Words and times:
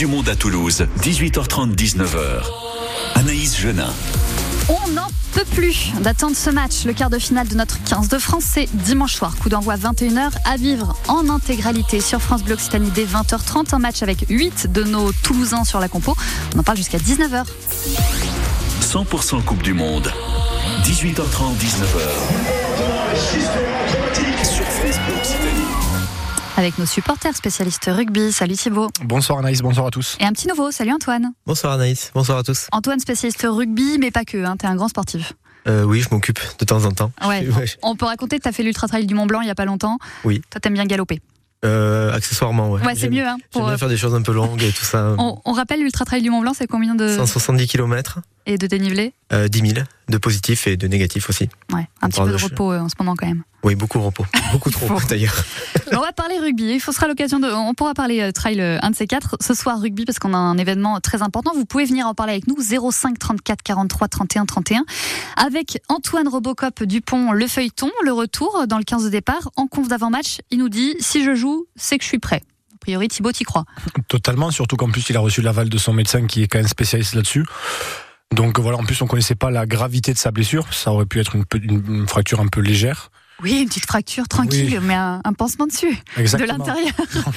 du 0.00 0.06
Monde 0.06 0.30
à 0.30 0.34
Toulouse, 0.34 0.86
18h30, 1.02 1.74
19h. 1.74 2.42
Anaïs 3.16 3.60
Genin. 3.60 3.92
On 4.70 4.88
n'en 4.92 5.08
peut 5.34 5.44
plus 5.54 5.92
d'attendre 6.00 6.34
ce 6.34 6.48
match. 6.48 6.86
Le 6.86 6.94
quart 6.94 7.10
de 7.10 7.18
finale 7.18 7.46
de 7.48 7.54
notre 7.54 7.84
15 7.84 8.08
de 8.08 8.16
France, 8.16 8.44
c'est 8.46 8.66
dimanche 8.72 9.12
soir. 9.12 9.36
Coup 9.36 9.50
d'envoi 9.50 9.76
21h 9.76 10.30
à 10.46 10.56
vivre 10.56 10.96
en 11.06 11.28
intégralité 11.28 12.00
sur 12.00 12.22
France 12.22 12.42
Bleu 12.42 12.54
Occitanie 12.54 12.90
dès 12.94 13.04
20h30. 13.04 13.74
Un 13.74 13.78
match 13.78 14.02
avec 14.02 14.24
8 14.30 14.72
de 14.72 14.84
nos 14.84 15.12
Toulousains 15.12 15.64
sur 15.64 15.80
la 15.80 15.88
compo. 15.88 16.16
On 16.56 16.60
en 16.60 16.62
parle 16.62 16.78
jusqu'à 16.78 16.96
19h. 16.96 17.44
100% 18.80 19.44
Coupe 19.44 19.62
du 19.62 19.74
Monde. 19.74 20.10
18h30, 20.84 21.58
19h. 21.58 22.06
Sur 24.44 24.64
France 24.64 24.96
Bleu 25.06 25.14
Occitanie. 25.18 25.59
Avec 26.60 26.76
nos 26.76 26.84
supporters 26.84 27.34
spécialistes 27.34 27.88
rugby. 27.90 28.32
Salut 28.32 28.52
Thibaut. 28.52 28.90
Bonsoir 29.02 29.38
Anaïs, 29.38 29.62
bonsoir 29.62 29.86
à 29.86 29.90
tous. 29.90 30.18
Et 30.20 30.26
un 30.26 30.32
petit 30.32 30.46
nouveau. 30.46 30.70
Salut 30.70 30.92
Antoine. 30.92 31.32
Bonsoir 31.46 31.72
Anaïs, 31.72 32.10
bonsoir 32.12 32.36
à 32.36 32.42
tous. 32.42 32.66
Antoine, 32.70 33.00
spécialiste 33.00 33.46
rugby, 33.48 33.96
mais 33.98 34.10
pas 34.10 34.26
que. 34.26 34.44
Hein, 34.44 34.58
T'es 34.58 34.66
un 34.66 34.74
grand 34.74 34.88
sportif. 34.88 35.32
Euh, 35.66 35.84
oui, 35.84 36.02
je 36.02 36.10
m'occupe 36.10 36.38
de 36.58 36.64
temps 36.66 36.84
en 36.84 36.92
temps. 36.92 37.12
Ouais. 37.26 37.48
Ouais. 37.56 37.64
On 37.82 37.96
peut 37.96 38.04
raconter 38.04 38.36
que 38.36 38.42
t'as 38.42 38.52
fait 38.52 38.62
l'ultra 38.62 38.88
trail 38.88 39.06
du 39.06 39.14
Mont 39.14 39.24
Blanc 39.24 39.40
il 39.40 39.46
y 39.46 39.50
a 39.50 39.54
pas 39.54 39.64
longtemps. 39.64 39.96
Oui. 40.22 40.42
Toi, 40.50 40.60
t'aimes 40.60 40.74
bien 40.74 40.84
galoper. 40.84 41.22
Euh, 41.64 42.12
accessoirement, 42.12 42.68
ouais. 42.68 42.84
Ouais, 42.84 42.94
c'est 42.94 43.08
mieux. 43.08 43.26
Hein, 43.26 43.38
pour, 43.52 43.64
bien 43.64 43.78
faire 43.78 43.88
des 43.88 43.96
choses 43.96 44.14
un 44.14 44.20
peu 44.20 44.32
longues 44.32 44.62
et 44.62 44.72
tout 44.72 44.84
ça. 44.84 45.14
on, 45.18 45.40
on 45.46 45.52
rappelle 45.52 45.80
l'ultra 45.80 46.04
trail 46.04 46.20
du 46.20 46.28
Mont 46.28 46.42
Blanc, 46.42 46.52
c'est 46.54 46.66
combien 46.66 46.94
de 46.94 47.08
170 47.08 47.68
km, 47.68 48.18
et 48.44 48.58
de 48.58 48.66
dénivelé? 48.66 49.14
Euh, 49.32 49.48
10 49.48 49.74
000 49.74 49.86
de 50.08 50.18
positifs 50.18 50.66
et 50.66 50.76
de 50.76 50.86
négatifs 50.86 51.28
aussi. 51.28 51.48
Ouais, 51.72 51.88
un 52.02 52.06
On 52.06 52.08
petit 52.08 52.20
peu 52.20 52.26
de 52.26 52.36
de 52.36 52.42
repos 52.42 52.72
euh, 52.72 52.80
en 52.80 52.88
ce 52.88 52.94
moment 52.98 53.14
quand 53.16 53.26
même. 53.26 53.42
Oui, 53.62 53.74
beaucoup 53.74 53.98
de 53.98 54.04
repos. 54.04 54.24
Beaucoup 54.52 54.70
trop 54.70 54.86
faut. 54.86 55.06
d'ailleurs. 55.08 55.44
on 55.92 56.00
va 56.00 56.12
parler 56.12 56.38
rugby. 56.38 56.72
Il 56.72 56.80
faut 56.80 56.92
sera 56.92 57.06
l'occasion 57.06 57.38
de. 57.38 57.46
On 57.46 57.74
pourra 57.74 57.94
parler 57.94 58.20
euh, 58.20 58.32
trail 58.32 58.60
euh, 58.60 58.78
un 58.82 58.90
de 58.90 58.96
ces 58.96 59.06
quatre 59.06 59.36
ce 59.40 59.54
soir 59.54 59.80
rugby 59.80 60.04
parce 60.04 60.18
qu'on 60.18 60.34
a 60.34 60.38
un 60.38 60.58
événement 60.58 60.98
très 61.00 61.22
important. 61.22 61.52
Vous 61.54 61.66
pouvez 61.66 61.84
venir 61.84 62.06
en 62.06 62.14
parler 62.14 62.32
avec 62.32 62.48
nous 62.48 62.56
05 62.90 63.18
34 63.18 63.62
43 63.62 64.08
31 64.08 64.46
31 64.46 64.84
avec 65.36 65.80
Antoine 65.88 66.26
Robocop 66.26 66.82
Dupont 66.82 67.32
le 67.32 67.46
feuilleton 67.46 67.90
le 68.02 68.12
retour 68.12 68.66
dans 68.66 68.78
le 68.78 68.84
15 68.84 69.04
de 69.04 69.10
départ 69.10 69.50
en 69.56 69.66
conf 69.66 69.88
d'avant 69.88 70.10
match. 70.10 70.38
Il 70.50 70.58
nous 70.58 70.68
dit 70.68 70.96
si 70.98 71.22
je 71.22 71.34
joue 71.34 71.66
c'est 71.76 71.98
que 71.98 72.04
je 72.04 72.08
suis 72.08 72.18
prêt. 72.18 72.42
A 72.74 72.78
priori 72.80 73.08
Thibaut 73.08 73.30
t'y 73.30 73.44
croit. 73.44 73.66
Totalement, 74.08 74.50
surtout 74.50 74.76
qu'en 74.76 74.90
plus 74.90 75.08
il 75.10 75.16
a 75.16 75.20
reçu 75.20 75.42
l'aval 75.42 75.68
de 75.68 75.78
son 75.78 75.92
médecin 75.92 76.26
qui 76.26 76.42
est 76.42 76.48
quand 76.48 76.58
même 76.58 76.66
spécialiste 76.66 77.14
là-dessus. 77.14 77.44
Donc 78.34 78.58
voilà, 78.60 78.78
en 78.78 78.84
plus 78.84 79.00
on 79.02 79.06
connaissait 79.06 79.34
pas 79.34 79.50
la 79.50 79.66
gravité 79.66 80.12
de 80.12 80.18
sa 80.18 80.30
blessure, 80.30 80.72
ça 80.72 80.92
aurait 80.92 81.06
pu 81.06 81.18
être 81.20 81.34
une, 81.54 82.06
fracture 82.06 82.40
un 82.40 82.46
peu 82.46 82.60
légère. 82.60 83.10
Oui 83.42 83.60
une 83.62 83.68
petite 83.68 83.86
fracture 83.86 84.28
tranquille 84.28 84.80
mais 84.82 84.92
un, 84.94 85.20
un 85.24 85.32
pansement 85.32 85.66
dessus 85.66 85.90
de 86.16 86.20
Exactement. 86.20 86.58
l'intérieur. 86.58 86.92
Non, 87.14 87.32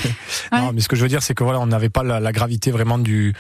mais, 0.52 0.62
non, 0.62 0.74
mais 0.74 0.82
ce 0.82 0.88
que 0.90 0.96
je 0.96 1.02
veux 1.02 1.08
dire, 1.08 1.24
c'est 1.24 1.34
que 1.34 1.44
voilà, 1.44 1.60
on 1.62 1.66
n'avait 1.68 1.90
pas 1.90 2.04
la, 2.04 2.20
la 2.20 2.32
gravité 2.34 2.70
vraiment 2.72 3.00
du, 3.00 3.34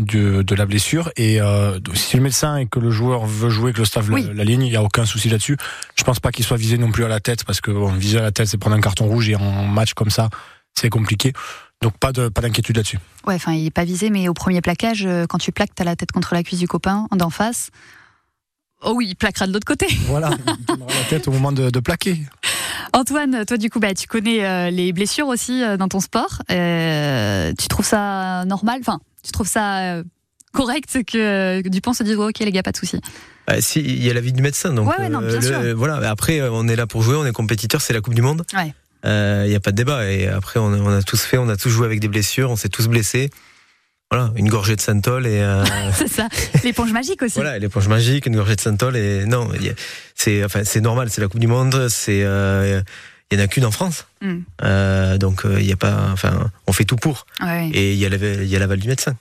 du- 0.00 0.44
de 0.44 0.54
la 0.54 0.66
blessure. 0.66 1.10
Et 1.16 1.40
euh, 1.40 1.78
si 1.94 2.16
le 2.16 2.22
médecin 2.22 2.58
et 2.58 2.66
que 2.66 2.78
le 2.78 2.90
joueur 2.90 3.24
veut 3.26 3.48
jouer, 3.50 3.72
que 3.72 3.78
le 3.78 3.84
staff 3.86 4.06
la- 4.08 4.14
Oui. 4.14 4.28
la, 4.34 4.44
ligne, 4.44 4.62
il 4.62 4.70
n'y 4.70 4.76
a 4.76 4.82
aucun 4.82 5.04
souci 5.06 5.28
là-dessus. 5.30 5.56
Je 5.96 6.04
pense 6.04 6.20
pas 6.20 6.30
qu'il 6.30 6.44
soit 6.44 6.58
visé 6.58 6.76
non 6.78 6.92
plus 6.92 7.04
à 7.04 7.08
la 7.08 7.18
tête, 7.20 7.44
parce 7.44 7.60
que 7.60 7.70
bon, 7.70 7.90
viser 7.92 8.18
à 8.18 8.22
la 8.22 8.32
tête, 8.32 8.46
c'est 8.48 8.58
prendre 8.58 8.76
un 8.76 8.80
carton 8.80 9.06
rouge 9.06 9.28
et 9.30 9.34
en 9.34 9.64
match 9.64 9.94
comme 9.94 10.10
ça, 10.10 10.28
c'est 10.78 10.90
compliqué. 10.90 11.32
Donc 11.82 11.96
pas 11.96 12.12
de 12.12 12.28
pas 12.28 12.42
d'inquiétude 12.42 12.76
là-dessus. 12.76 12.98
Ouais, 13.26 13.34
enfin, 13.34 13.52
il 13.52 13.66
est 13.66 13.70
pas 13.70 13.84
visé, 13.84 14.10
mais 14.10 14.28
au 14.28 14.34
premier 14.34 14.60
plaquage, 14.60 15.06
euh, 15.06 15.26
quand 15.26 15.38
tu 15.38 15.50
plaques, 15.50 15.74
t'as 15.74 15.84
la 15.84 15.96
tête 15.96 16.12
contre 16.12 16.34
la 16.34 16.42
cuisse 16.42 16.58
du 16.58 16.68
copain 16.68 17.06
d'en 17.16 17.30
face. 17.30 17.70
Oh 18.82 18.92
oui, 18.94 19.06
il 19.08 19.14
plaquera 19.14 19.46
de 19.46 19.52
l'autre 19.52 19.66
côté. 19.66 19.86
Voilà, 20.06 20.30
il 20.46 20.64
donnera 20.66 20.88
la 20.88 21.04
tête 21.08 21.26
au 21.28 21.32
moment 21.32 21.52
de, 21.52 21.70
de 21.70 21.80
plaquer. 21.80 22.18
Antoine, 22.92 23.44
toi, 23.46 23.56
du 23.56 23.70
coup, 23.70 23.78
bah, 23.78 23.94
tu 23.94 24.06
connais 24.06 24.44
euh, 24.44 24.70
les 24.70 24.92
blessures 24.92 25.28
aussi 25.28 25.62
euh, 25.62 25.76
dans 25.76 25.88
ton 25.88 26.00
sport. 26.00 26.42
Euh, 26.50 27.52
tu 27.58 27.68
trouves 27.68 27.86
ça 27.86 28.44
normal? 28.46 28.78
Enfin, 28.80 29.00
tu 29.22 29.32
trouves 29.32 29.48
ça 29.48 29.94
euh, 29.96 30.04
correct 30.52 30.98
que, 31.06 31.66
Dupont 31.68 31.92
se 31.92 32.02
dise 32.02 32.16
ouais, 32.16 32.26
Ok, 32.26 32.38
les 32.40 32.52
gars, 32.52 32.62
pas 32.62 32.72
de 32.72 32.76
souci. 32.76 33.00
Bah, 33.46 33.60
si, 33.60 33.80
il 33.80 34.02
y 34.04 34.10
a 34.10 34.14
l'avis 34.14 34.32
du 34.32 34.42
médecin. 34.42 34.72
Donc, 34.72 34.88
Ouais, 34.88 34.98
ouais, 34.98 35.08
non, 35.08 35.20
bien 35.20 35.40
sûr. 35.40 35.60
Voilà. 35.76 36.10
Après, 36.10 36.40
on 36.50 36.66
est 36.68 36.76
là 36.76 36.86
pour 36.86 37.02
jouer, 37.02 37.16
on 37.16 37.24
est 37.26 37.32
compétiteur, 37.32 37.80
c'est 37.80 37.92
la 37.92 38.00
Coupe 38.00 38.14
du 38.14 38.22
Monde. 38.22 38.44
Ouais. 38.54 38.74
Euh, 39.04 39.42
Il 39.46 39.50
n'y 39.50 39.56
a 39.56 39.60
pas 39.60 39.70
de 39.72 39.76
débat. 39.76 40.10
Et 40.10 40.26
après, 40.28 40.60
on 40.60 40.72
a, 40.72 40.76
on 40.78 40.88
a 40.98 41.02
tous 41.02 41.20
fait, 41.22 41.38
on 41.38 41.48
a 41.48 41.56
tous 41.56 41.70
joué 41.70 41.86
avec 41.86 42.00
des 42.00 42.08
blessures, 42.08 42.50
on 42.50 42.56
s'est 42.56 42.68
tous 42.68 42.88
blessés. 42.88 43.30
Voilà, 44.12 44.32
une 44.34 44.48
gorgée 44.48 44.74
de 44.74 44.80
Santol 44.80 45.24
et 45.26 45.40
euh, 45.40 45.64
C'est 45.94 46.08
ça. 46.08 46.26
L'éponge 46.64 46.92
magique 46.92 47.22
aussi. 47.22 47.36
voilà, 47.36 47.58
l'éponge 47.60 47.86
magique, 47.86 48.26
une 48.26 48.34
gorgée 48.34 48.56
de 48.56 48.60
Santol 48.60 48.96
et 48.96 49.24
non, 49.24 49.48
c'est 50.16 50.44
enfin 50.44 50.62
c'est 50.64 50.80
normal, 50.80 51.10
c'est 51.10 51.20
la 51.20 51.28
Coupe 51.28 51.38
du 51.40 51.46
Monde, 51.46 51.86
c'est 51.88 52.24
euh, 52.24 52.82
il 53.30 53.38
y 53.38 53.40
en 53.40 53.44
a 53.44 53.46
qu'une 53.46 53.64
en 53.64 53.70
France. 53.70 54.08
Mm. 54.20 54.38
Euh, 54.64 55.16
donc 55.16 55.44
euh, 55.44 55.60
il 55.60 55.66
y 55.66 55.72
a 55.72 55.76
pas 55.76 56.08
enfin 56.12 56.50
on 56.66 56.72
fait 56.72 56.84
tout 56.84 56.96
pour 56.96 57.24
Ouais. 57.40 57.68
et 57.72 57.92
il 57.92 57.98
y 57.98 58.04
a 58.04 58.08
l'aval 58.08 58.38
il 58.42 58.48
y 58.48 58.56
a 58.56 58.58
l'aval 58.58 58.80
du 58.80 58.88
médecin. 58.88 59.14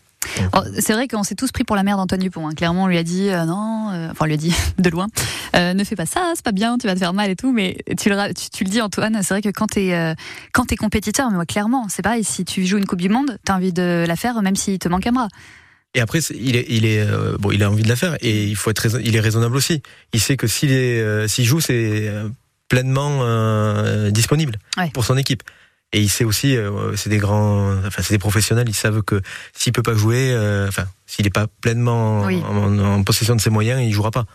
Oh, 0.55 0.59
c'est 0.79 0.93
vrai 0.93 1.07
qu'on 1.07 1.23
s'est 1.23 1.35
tous 1.35 1.51
pris 1.51 1.63
pour 1.63 1.75
la 1.75 1.83
mère 1.83 1.97
d'Antoine 1.97 2.19
Dupont. 2.21 2.47
hein. 2.47 2.53
Clairement, 2.55 2.83
on 2.83 2.87
lui 2.87 2.97
a 2.97 3.03
dit 3.03 3.29
euh, 3.29 3.45
non, 3.45 3.89
euh, 3.91 4.09
enfin, 4.11 4.19
on 4.21 4.25
lui 4.25 4.33
a 4.33 4.37
dit 4.37 4.53
de 4.77 4.89
loin, 4.89 5.07
euh, 5.55 5.73
ne 5.73 5.83
fais 5.83 5.95
pas 5.95 6.05
ça, 6.05 6.33
c'est 6.35 6.43
pas 6.43 6.51
bien, 6.51 6.77
tu 6.77 6.87
vas 6.87 6.93
te 6.93 6.99
faire 6.99 7.13
mal 7.13 7.29
et 7.29 7.35
tout. 7.35 7.51
Mais 7.51 7.77
tu 7.99 8.09
le, 8.09 8.15
ra- 8.15 8.33
tu, 8.33 8.49
tu 8.49 8.63
le 8.63 8.69
dis, 8.69 8.81
Antoine, 8.81 9.19
c'est 9.21 9.33
vrai 9.33 9.41
que 9.41 9.49
quand 9.49 9.67
t'es 9.67 10.15
quand 10.53 10.65
t'es 10.65 10.75
compétiteur, 10.75 11.29
mais 11.29 11.35
moi, 11.35 11.45
clairement, 11.45 11.87
c'est 11.89 12.01
pareil. 12.01 12.23
Si 12.23 12.45
tu 12.45 12.65
joues 12.65 12.77
une 12.77 12.85
Coupe 12.85 13.01
du 13.01 13.09
Monde, 13.09 13.37
t'as 13.45 13.55
envie 13.55 13.73
de 13.73 14.05
la 14.07 14.15
faire, 14.15 14.41
même 14.41 14.55
s'il 14.55 14.77
te 14.79 14.87
manque 14.89 15.07
un 15.07 15.11
bras. 15.13 15.27
Et 15.95 16.01
après, 16.01 16.19
il 16.19 16.55
est, 16.55 16.65
il 16.69 16.85
est, 16.85 16.99
euh, 17.01 17.35
bon, 17.39 17.51
il 17.51 17.63
a 17.63 17.71
envie 17.71 17.81
de 17.83 17.89
la 17.89 17.95
faire 17.95 18.15
et 18.21 18.43
il 18.45 18.55
faut 18.55 18.69
être, 18.69 18.85
il 19.01 19.15
est 19.15 19.19
raisonnable 19.19 19.55
aussi. 19.55 19.81
Il 20.13 20.19
sait 20.19 20.37
que 20.37 20.45
s'il 20.45 20.71
est, 20.71 21.01
euh, 21.01 21.27
s'il 21.27 21.45
joue, 21.45 21.59
c'est 21.61 22.11
pleinement 22.67 23.19
euh, 23.23 24.11
disponible 24.11 24.57
Ouais. 24.77 24.91
pour 24.93 25.03
son 25.03 25.17
équipe. 25.17 25.41
Et 25.91 26.01
il 26.01 26.09
sait 26.09 26.23
aussi, 26.23 26.55
euh, 26.55 26.95
c'est 26.95 27.09
des 27.09 27.17
grands, 27.17 27.73
enfin, 27.85 28.03
c'est 28.03 28.13
des 28.13 28.19
professionnels. 28.19 28.69
Ils 28.69 28.75
savent 28.75 29.01
que 29.01 29.21
s'il 29.53 29.73
peut 29.73 29.81
pas 29.81 29.95
jouer, 29.95 30.31
euh, 30.31 30.67
enfin, 30.67 30.85
s'il 31.07 31.25
est 31.25 31.31
pas 31.33 31.47
pleinement 31.61 32.21
Oui. 32.25 32.43
en, 32.47 32.77
en 32.77 33.03
possession 33.03 33.35
de 33.35 33.41
ses 33.41 33.49
moyens, 33.49 33.81
il 33.81 33.91
jouera 33.91 34.11
pas. 34.11 34.25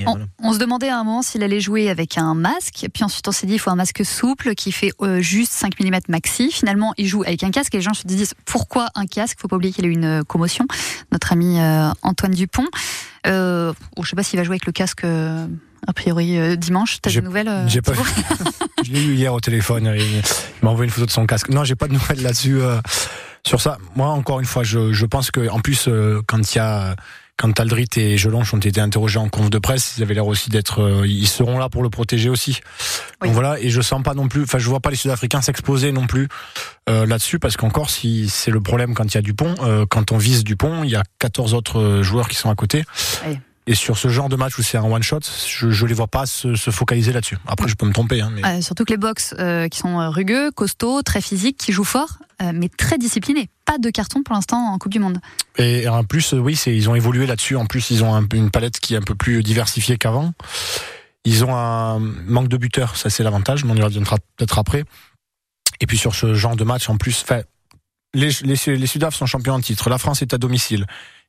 On, 0.00 0.12
voilà. 0.12 0.26
on 0.40 0.52
se 0.52 0.58
demandait 0.58 0.88
à 0.90 0.98
un 1.00 1.02
moment 1.02 1.22
s'il 1.22 1.42
allait 1.42 1.58
jouer 1.58 1.88
avec 1.90 2.16
un 2.16 2.34
masque, 2.34 2.86
puis 2.94 3.02
ensuite 3.02 3.26
on 3.26 3.32
s'est 3.32 3.46
dit 3.48 3.54
il 3.54 3.58
faut 3.58 3.70
un 3.70 3.74
masque 3.74 4.04
souple 4.04 4.54
qui 4.54 4.70
fait 4.70 4.92
euh, 5.00 5.20
juste 5.20 5.50
5 5.52 5.80
mm 5.80 5.98
maxi. 6.10 6.52
Finalement, 6.52 6.92
il 6.96 7.08
joue 7.08 7.22
avec 7.22 7.42
un 7.42 7.50
casque 7.50 7.74
et 7.74 7.78
les 7.78 7.82
gens 7.82 7.94
se 7.94 8.06
disent 8.06 8.34
pourquoi 8.44 8.88
un 8.94 9.06
casque? 9.06 9.38
Faut 9.40 9.48
pas 9.48 9.56
oublier 9.56 9.72
qu'il 9.72 9.84
a 9.86 9.88
eu 9.88 9.92
une 9.92 10.22
commotion. 10.24 10.66
Notre 11.12 11.32
ami 11.32 11.58
Antoine 12.02 12.32
Dupont. 12.32 12.68
Je 13.24 13.72
sais 14.04 14.14
pas 14.16 14.22
s'il 14.22 14.38
va 14.38 14.44
jouer 14.44 14.54
avec 14.54 14.66
le 14.66 14.72
casque 14.72 15.04
a 15.86 15.92
priori 15.92 16.38
euh, 16.38 16.56
dimanche. 16.56 16.98
T'as 17.00 17.10
des 17.10 17.20
nouvelles 17.20 17.48
euh, 17.48 17.68
J'ai 17.68 17.82
pas. 17.82 17.92
Je 18.84 18.92
l'ai 18.92 19.02
eu 19.02 19.14
hier 19.14 19.32
au 19.32 19.40
téléphone. 19.40 19.94
Il 19.96 20.22
m'a 20.62 20.70
envoyé 20.70 20.86
une 20.88 20.92
photo 20.92 21.06
de 21.06 21.10
son 21.10 21.26
casque. 21.26 21.48
Non, 21.48 21.64
j'ai 21.64 21.74
pas 21.76 21.88
de 21.88 21.92
nouvelles 21.92 22.22
là-dessus. 22.22 22.60
euh, 22.60 22.80
sur 23.46 23.60
ça, 23.60 23.76
moi 23.94 24.08
encore 24.08 24.40
une 24.40 24.46
fois, 24.46 24.62
je, 24.62 24.92
je 24.92 25.06
pense 25.06 25.30
que 25.30 25.48
en 25.50 25.60
plus 25.60 25.86
euh, 25.88 26.22
quand 26.26 26.54
il 26.54 26.56
y 26.56 26.60
a 26.60 26.96
quand 27.36 27.58
Aldrit 27.58 27.88
et 27.96 28.16
Jelonche 28.16 28.54
ont 28.54 28.58
été 28.58 28.80
interrogés 28.80 29.18
en 29.18 29.28
conf 29.28 29.50
de 29.50 29.58
presse, 29.58 29.94
ils 29.98 30.02
avaient 30.04 30.14
l'air 30.14 30.26
aussi 30.26 30.50
d'être, 30.50 30.80
euh, 30.82 31.06
ils 31.06 31.26
seront 31.26 31.58
là 31.58 31.68
pour 31.68 31.82
le 31.82 31.90
protéger 31.90 32.30
aussi. 32.30 32.60
Oui. 33.20 33.28
Donc 33.28 33.34
voilà, 33.34 33.58
et 33.58 33.70
je 33.70 33.80
sens 33.80 34.02
pas 34.04 34.14
non 34.14 34.28
plus, 34.28 34.44
enfin 34.44 34.58
je 34.58 34.68
vois 34.68 34.78
pas 34.78 34.90
les 34.90 34.96
Sud-Africains 34.96 35.42
s'exposer 35.42 35.90
non 35.90 36.06
plus 36.06 36.28
euh, 36.88 37.06
là-dessus 37.06 37.40
parce 37.40 37.56
qu'encore 37.56 37.90
si 37.90 38.28
c'est 38.28 38.52
le 38.52 38.60
problème 38.60 38.94
quand 38.94 39.12
il 39.12 39.16
y 39.16 39.18
a 39.18 39.22
Dupont, 39.22 39.54
euh, 39.62 39.84
quand 39.84 40.12
on 40.12 40.16
vise 40.16 40.44
Dupont, 40.44 40.84
il 40.84 40.90
y 40.90 40.96
a 40.96 41.02
14 41.18 41.54
autres 41.54 42.02
joueurs 42.02 42.28
qui 42.28 42.36
sont 42.36 42.50
à 42.50 42.54
côté. 42.54 42.84
Oui. 43.26 43.36
Et 43.66 43.74
sur 43.74 43.96
ce 43.96 44.08
genre 44.08 44.28
de 44.28 44.36
match 44.36 44.58
où 44.58 44.62
c'est 44.62 44.76
un 44.76 44.84
one 44.84 45.02
shot, 45.02 45.20
je, 45.48 45.70
je 45.70 45.86
les 45.86 45.94
vois 45.94 46.06
pas 46.06 46.26
se, 46.26 46.54
se 46.54 46.70
focaliser 46.70 47.12
là-dessus. 47.12 47.38
Après, 47.46 47.66
je 47.66 47.74
peux 47.74 47.86
me 47.86 47.94
tromper, 47.94 48.20
hein, 48.20 48.30
mais 48.30 48.44
Euh, 48.44 48.60
surtout 48.60 48.84
que 48.84 48.92
les 48.92 48.98
box 48.98 49.34
euh, 49.38 49.68
qui 49.68 49.78
sont 49.78 49.98
euh, 49.98 50.10
rugueux, 50.10 50.50
costauds, 50.50 51.02
très 51.02 51.22
physiques, 51.22 51.56
qui 51.56 51.72
jouent 51.72 51.82
fort, 51.84 52.18
euh, 52.42 52.52
mais 52.54 52.68
très 52.68 52.98
disciplinés. 52.98 53.48
Pas 53.64 53.78
de 53.78 53.88
carton 53.88 54.22
pour 54.22 54.34
l'instant 54.34 54.58
en 54.58 54.76
Coupe 54.76 54.92
du 54.92 54.98
Monde. 54.98 55.18
Et 55.56 55.88
en 55.88 56.04
plus, 56.04 56.34
oui, 56.34 56.60
ils 56.66 56.90
ont 56.90 56.94
évolué 56.94 57.24
là-dessus. 57.26 57.56
En 57.56 57.64
plus, 57.64 57.90
ils 57.90 58.04
ont 58.04 58.14
un 58.14 58.26
une 58.34 58.50
palette 58.50 58.78
qui 58.80 58.92
est 58.92 58.98
un 58.98 59.02
peu 59.02 59.14
plus 59.14 59.42
diversifiée 59.42 59.96
qu'avant. 59.96 60.34
Ils 61.24 61.42
ont 61.46 61.56
un 61.56 61.98
manque 62.00 62.48
de 62.48 62.58
buteurs, 62.58 62.96
ça 62.96 63.08
c'est 63.08 63.22
l'avantage, 63.22 63.64
mais 63.64 63.72
on 63.72 63.76
y 63.76 63.82
reviendra 63.82 64.18
peut-être 64.36 64.58
après. 64.58 64.84
Et 65.80 65.86
puis 65.86 65.96
sur 65.96 66.14
ce 66.14 66.34
genre 66.34 66.54
de 66.54 66.64
match, 66.64 66.90
en 66.90 66.98
plus, 66.98 67.24
les, 68.12 68.28
les, 68.42 68.76
les 68.76 68.86
Sudaf 68.86 69.14
sont 69.14 69.24
champions 69.24 69.54
en 69.54 69.60
titre. 69.60 69.88
La 69.88 69.96
France 69.96 70.20
est 70.20 70.34
à 70.34 70.38
domicile. 70.38 70.84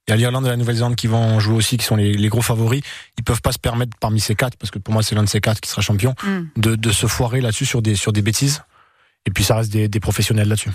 Il 0.08 0.12
y 0.12 0.14
a 0.14 0.18
l'Irlande 0.18 0.46
et 0.46 0.50
la 0.50 0.56
Nouvelle-Zélande 0.58 0.96
qui 0.96 1.08
vont 1.08 1.40
jouer 1.40 1.56
aussi, 1.56 1.78
qui 1.78 1.86
sont 1.86 1.96
les, 1.96 2.14
les 2.14 2.28
gros 2.30 2.42
favoris. 2.44 2.82
Ils 3.18 3.24
peuvent 3.24 3.42
pas 3.42 3.52
se 3.52 3.58
permettre 3.60 3.98
parmi 4.00 4.20
ces 4.20 4.36
quatre, 4.36 4.56
parce 4.58 4.70
que 4.70 4.78
pour 4.80 4.94
moi 4.94 5.02
c'est 5.02 5.16
l'un 5.16 5.24
de 5.24 5.30
ces 5.30 5.42
quatre 5.42 5.60
qui 5.62 5.70
sera 5.70 5.82
champion, 5.82 6.14
Mm. 6.24 6.42
de, 6.58 6.76
de 6.76 6.92
se 6.92 7.08
foirer 7.08 7.42
là-dessus 7.42 7.66
sur 7.66 7.82
des, 7.82 7.96
sur 7.96 8.14
des 8.14 8.22
bêtises. 8.22 8.62
Et 9.26 9.32
puis 9.32 9.44
ça 9.44 9.56
reste 9.56 9.72
des, 9.72 9.88
des 9.88 10.00
professionnels 10.00 10.48
là-dessus. 10.48 10.70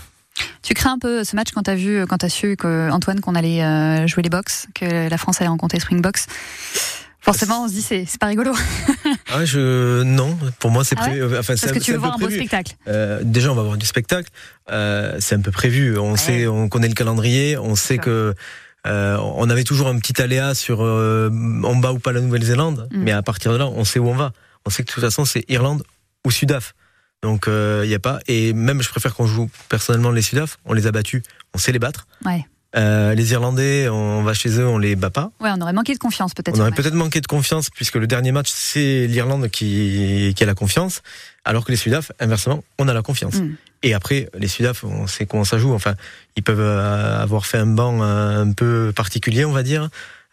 Tu 0.63 0.75
crains 0.75 0.95
un 0.95 0.99
peu 0.99 1.23
ce 1.23 1.37
match 1.37 1.51
quand 1.55 1.63
t'as 1.63 1.75
vu, 1.75 2.05
quand 2.09 2.19
t'as 2.19 2.29
su 2.29 2.57
que 2.57 2.91
Antoine 2.91 3.21
qu'on 3.21 3.35
allait 3.35 3.63
euh, 3.63 4.07
jouer 4.09 4.23
les 4.25 4.31
box, 4.31 4.67
que 4.75 5.09
la 5.09 5.19
France 5.19 5.41
allait 5.41 5.49
rencontrer 5.49 5.79
Springbox. 5.81 6.27
Forcément, 7.23 7.65
on 7.65 7.69
se 7.69 7.75
dit 7.75 7.83
c'est 7.83 8.07
c'est 8.07 8.19
pas 8.19 8.29
rigolo 8.29 8.53
Ah, 9.33 9.45
je 9.45 10.03
non, 10.03 10.37
pour 10.59 10.71
moi 10.71 10.85
c'est 10.85 10.97
Ah 10.99 11.05
ouais 11.11 11.19
prévu. 11.19 11.39
Enfin, 11.39 11.55
c'est 11.55 11.67
parce 11.67 11.79
que 11.79 11.85
tu 11.85 11.93
veux 11.93 11.99
voir 11.99 12.15
un 12.15 12.19
beau 12.19 12.31
spectacle. 12.31 12.75
Euh, 12.89 13.21
déjà, 13.23 13.53
on 13.53 13.55
va 13.55 13.63
voir 13.63 13.77
du 13.77 13.85
spectacle. 13.87 14.31
Euh, 14.71 15.17
c'est 15.21 15.35
un 15.35 15.41
peu 15.41 15.51
prévu. 15.51 15.99
On 15.99 16.13
Ouais. 16.13 16.17
sait, 16.17 16.47
on 16.47 16.69
connaît 16.71 16.89
le 16.89 16.95
calendrier. 16.95 17.59
On 17.59 17.77
sait 17.77 17.99
que 17.99 18.35
euh, 18.87 19.17
on 19.19 19.49
avait 19.51 19.65
toujours 19.65 19.89
un 19.89 19.99
petit 19.99 20.21
aléa 20.23 20.55
sur 20.55 20.83
euh, 20.83 21.29
on 21.65 21.77
bat 21.77 21.93
ou 21.93 21.99
pas 21.99 22.13
la 22.13 22.21
Nouvelle-Zélande, 22.21 22.89
Mm. 22.91 23.03
mais 23.03 23.13
à 23.13 23.23
partir 23.23 23.53
de 23.53 23.57
là, 23.59 23.67
on 23.67 23.85
sait 23.85 23.99
où 23.99 24.09
on 24.09 24.15
va. 24.17 24.33
On 24.67 24.71
sait 24.71 24.83
que 24.83 24.89
de 24.89 24.93
toute 24.95 25.03
façon, 25.05 25.25
c'est 25.25 25.45
Irlande 25.49 25.83
ou 26.27 26.31
Sudaf. 26.31 26.75
Donc 27.23 27.45
il 27.49 27.87
n'y 27.89 27.95
a 27.95 27.99
pas. 27.99 28.21
Et 28.27 28.53
même, 28.55 28.81
je 28.83 28.89
préfère 28.89 29.15
qu'on 29.15 29.27
joue 29.27 29.51
personnellement 29.69 30.11
les 30.11 30.23
Sudaf. 30.23 30.59
On 30.65 30.73
les 30.73 30.87
a 30.87 30.93
battus, 30.93 31.23
on 31.55 31.59
sait 31.59 31.73
les 31.73 31.79
battre. 31.79 32.07
Ouais. 32.25 32.45
Euh, 32.77 33.15
les 33.15 33.33
Irlandais, 33.33 33.89
on 33.89 34.23
va 34.23 34.33
chez 34.33 34.61
eux, 34.61 34.67
on 34.67 34.79
les 34.79 34.95
bat 34.95 35.11
pas. 35.11 35.33
Ouais, 35.41 35.51
on 35.57 35.61
aurait 35.61 35.73
manqué 35.73 35.93
de 35.93 35.99
confiance 35.99 36.35
peut-être. 36.35 36.57
On 36.57 36.61
aurait 36.61 36.71
peut-être 36.71 36.95
manqué 36.95 37.21
de 37.21 37.27
confiance 37.27 37.69
puisque 37.69 37.97
le 37.97 38.07
dernier 38.07 38.31
match 38.31 38.49
c'est 38.49 39.07
l'Irlande 39.09 39.49
qui, 39.49 40.33
qui 40.37 40.43
a 40.43 40.47
la 40.47 40.55
confiance, 40.55 41.03
alors 41.45 41.65
que 41.65 41.73
les 41.73 41.77
Sudaf, 41.77 42.13
inversement, 42.21 42.63
on 42.79 42.87
a 42.87 42.95
la 42.95 43.03
confiance. 43.03 43.35
Mm. 43.37 43.57
Et 43.83 43.95
après, 43.95 44.29
les 44.39 44.47
Sudaf, 44.47 44.85
on 44.85 45.07
sait 45.07 45.27
comment 45.27 45.45
ça 45.45 45.59
joue. 45.59 45.73
Enfin, 45.73 45.95
ils 46.37 46.43
peuvent 46.43 46.61
euh, 46.61 47.21
avoir 47.21 47.47
fait 47.47 47.59
un 47.59 47.67
banc 47.67 48.03
euh, 48.03 48.43
un 48.45 48.53
peu 48.53 48.93
particulier, 48.95 49.45
on 49.45 49.53
va 49.53 49.63
dire. 49.63 49.89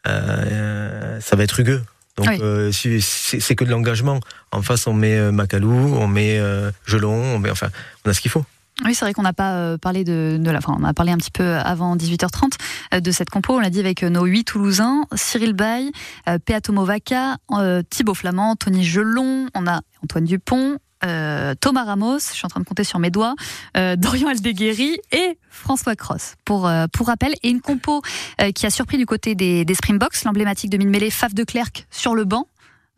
Euh, 0.06 1.20
ça 1.22 1.36
va 1.36 1.44
être 1.44 1.54
rugueux. 1.54 1.82
Donc 2.18 2.28
Oui. 2.28 2.40
euh, 2.42 2.72
c'est 2.72 3.56
que 3.56 3.64
de 3.64 3.70
l'engagement. 3.70 4.20
En 4.52 4.62
face, 4.62 4.86
on 4.88 4.94
met 4.94 5.18
euh, 5.18 5.32
Macalou, 5.32 5.96
on 5.96 6.08
met 6.08 6.40
Gelon, 6.86 7.36
on 7.36 7.40
met, 7.40 7.50
enfin, 7.50 7.70
on 8.06 8.10
a 8.10 8.14
ce 8.14 8.22
qu'il 8.22 8.32
faut. 8.32 8.46
Oui, 8.86 8.94
c'est 8.94 9.06
vrai 9.06 9.14
qu'on 9.14 9.24
n'a 9.24 9.34
pas 9.34 9.54
euh, 9.54 9.78
parlé 9.78 10.04
de. 10.04 10.40
Enfin, 10.56 10.76
on 10.80 10.84
a 10.84 10.94
parlé 10.94 11.12
un 11.12 11.18
petit 11.18 11.32
peu 11.32 11.56
avant 11.56 11.96
18h30 11.96 12.54
euh, 12.94 13.00
de 13.00 13.12
cette 13.12 13.30
compo. 13.30 13.56
On 13.56 13.60
l'a 13.60 13.72
dit 13.72 13.80
avec 13.80 14.04
euh, 14.04 14.10
nos 14.10 14.26
huit 14.26 14.44
Toulousains 14.44 15.06
Cyril 15.16 15.54
Bay, 15.54 15.92
Peato 16.46 16.74
Movaca, 16.74 17.38
Thibaut 17.90 18.14
Flamand, 18.14 18.56
Tony 18.56 18.84
Gelon. 18.84 19.48
On 19.56 19.68
a 19.68 19.82
Antoine 20.04 20.26
Dupont. 20.26 20.78
Thomas 21.02 21.84
Ramos, 21.84 22.20
je 22.20 22.34
suis 22.34 22.46
en 22.46 22.50
train 22.50 22.60
de 22.60 22.66
compter 22.66 22.84
sur 22.84 22.98
mes 22.98 23.12
doigts, 23.12 23.36
Dorian 23.76 24.30
Aldeguerri 24.30 24.98
et 25.12 25.38
François 25.50 25.96
Cross. 25.96 26.36
Pour, 26.44 26.70
pour 26.92 27.08
rappel, 27.08 27.34
et 27.44 27.50
une 27.50 27.62
compo 27.62 28.02
qui 28.56 28.66
a 28.66 28.70
surpris 28.72 28.98
du 28.98 29.06
côté 29.06 29.36
des, 29.36 29.64
des 29.64 29.74
Springboks, 29.76 30.24
l'emblématique 30.26 30.72
de 30.72 30.78
Mine-Mêlée, 30.78 31.12
Faf 31.12 31.36
de 31.36 31.44
Clerc 31.44 31.86
sur 31.92 32.16
le 32.16 32.26
banc. 32.26 32.48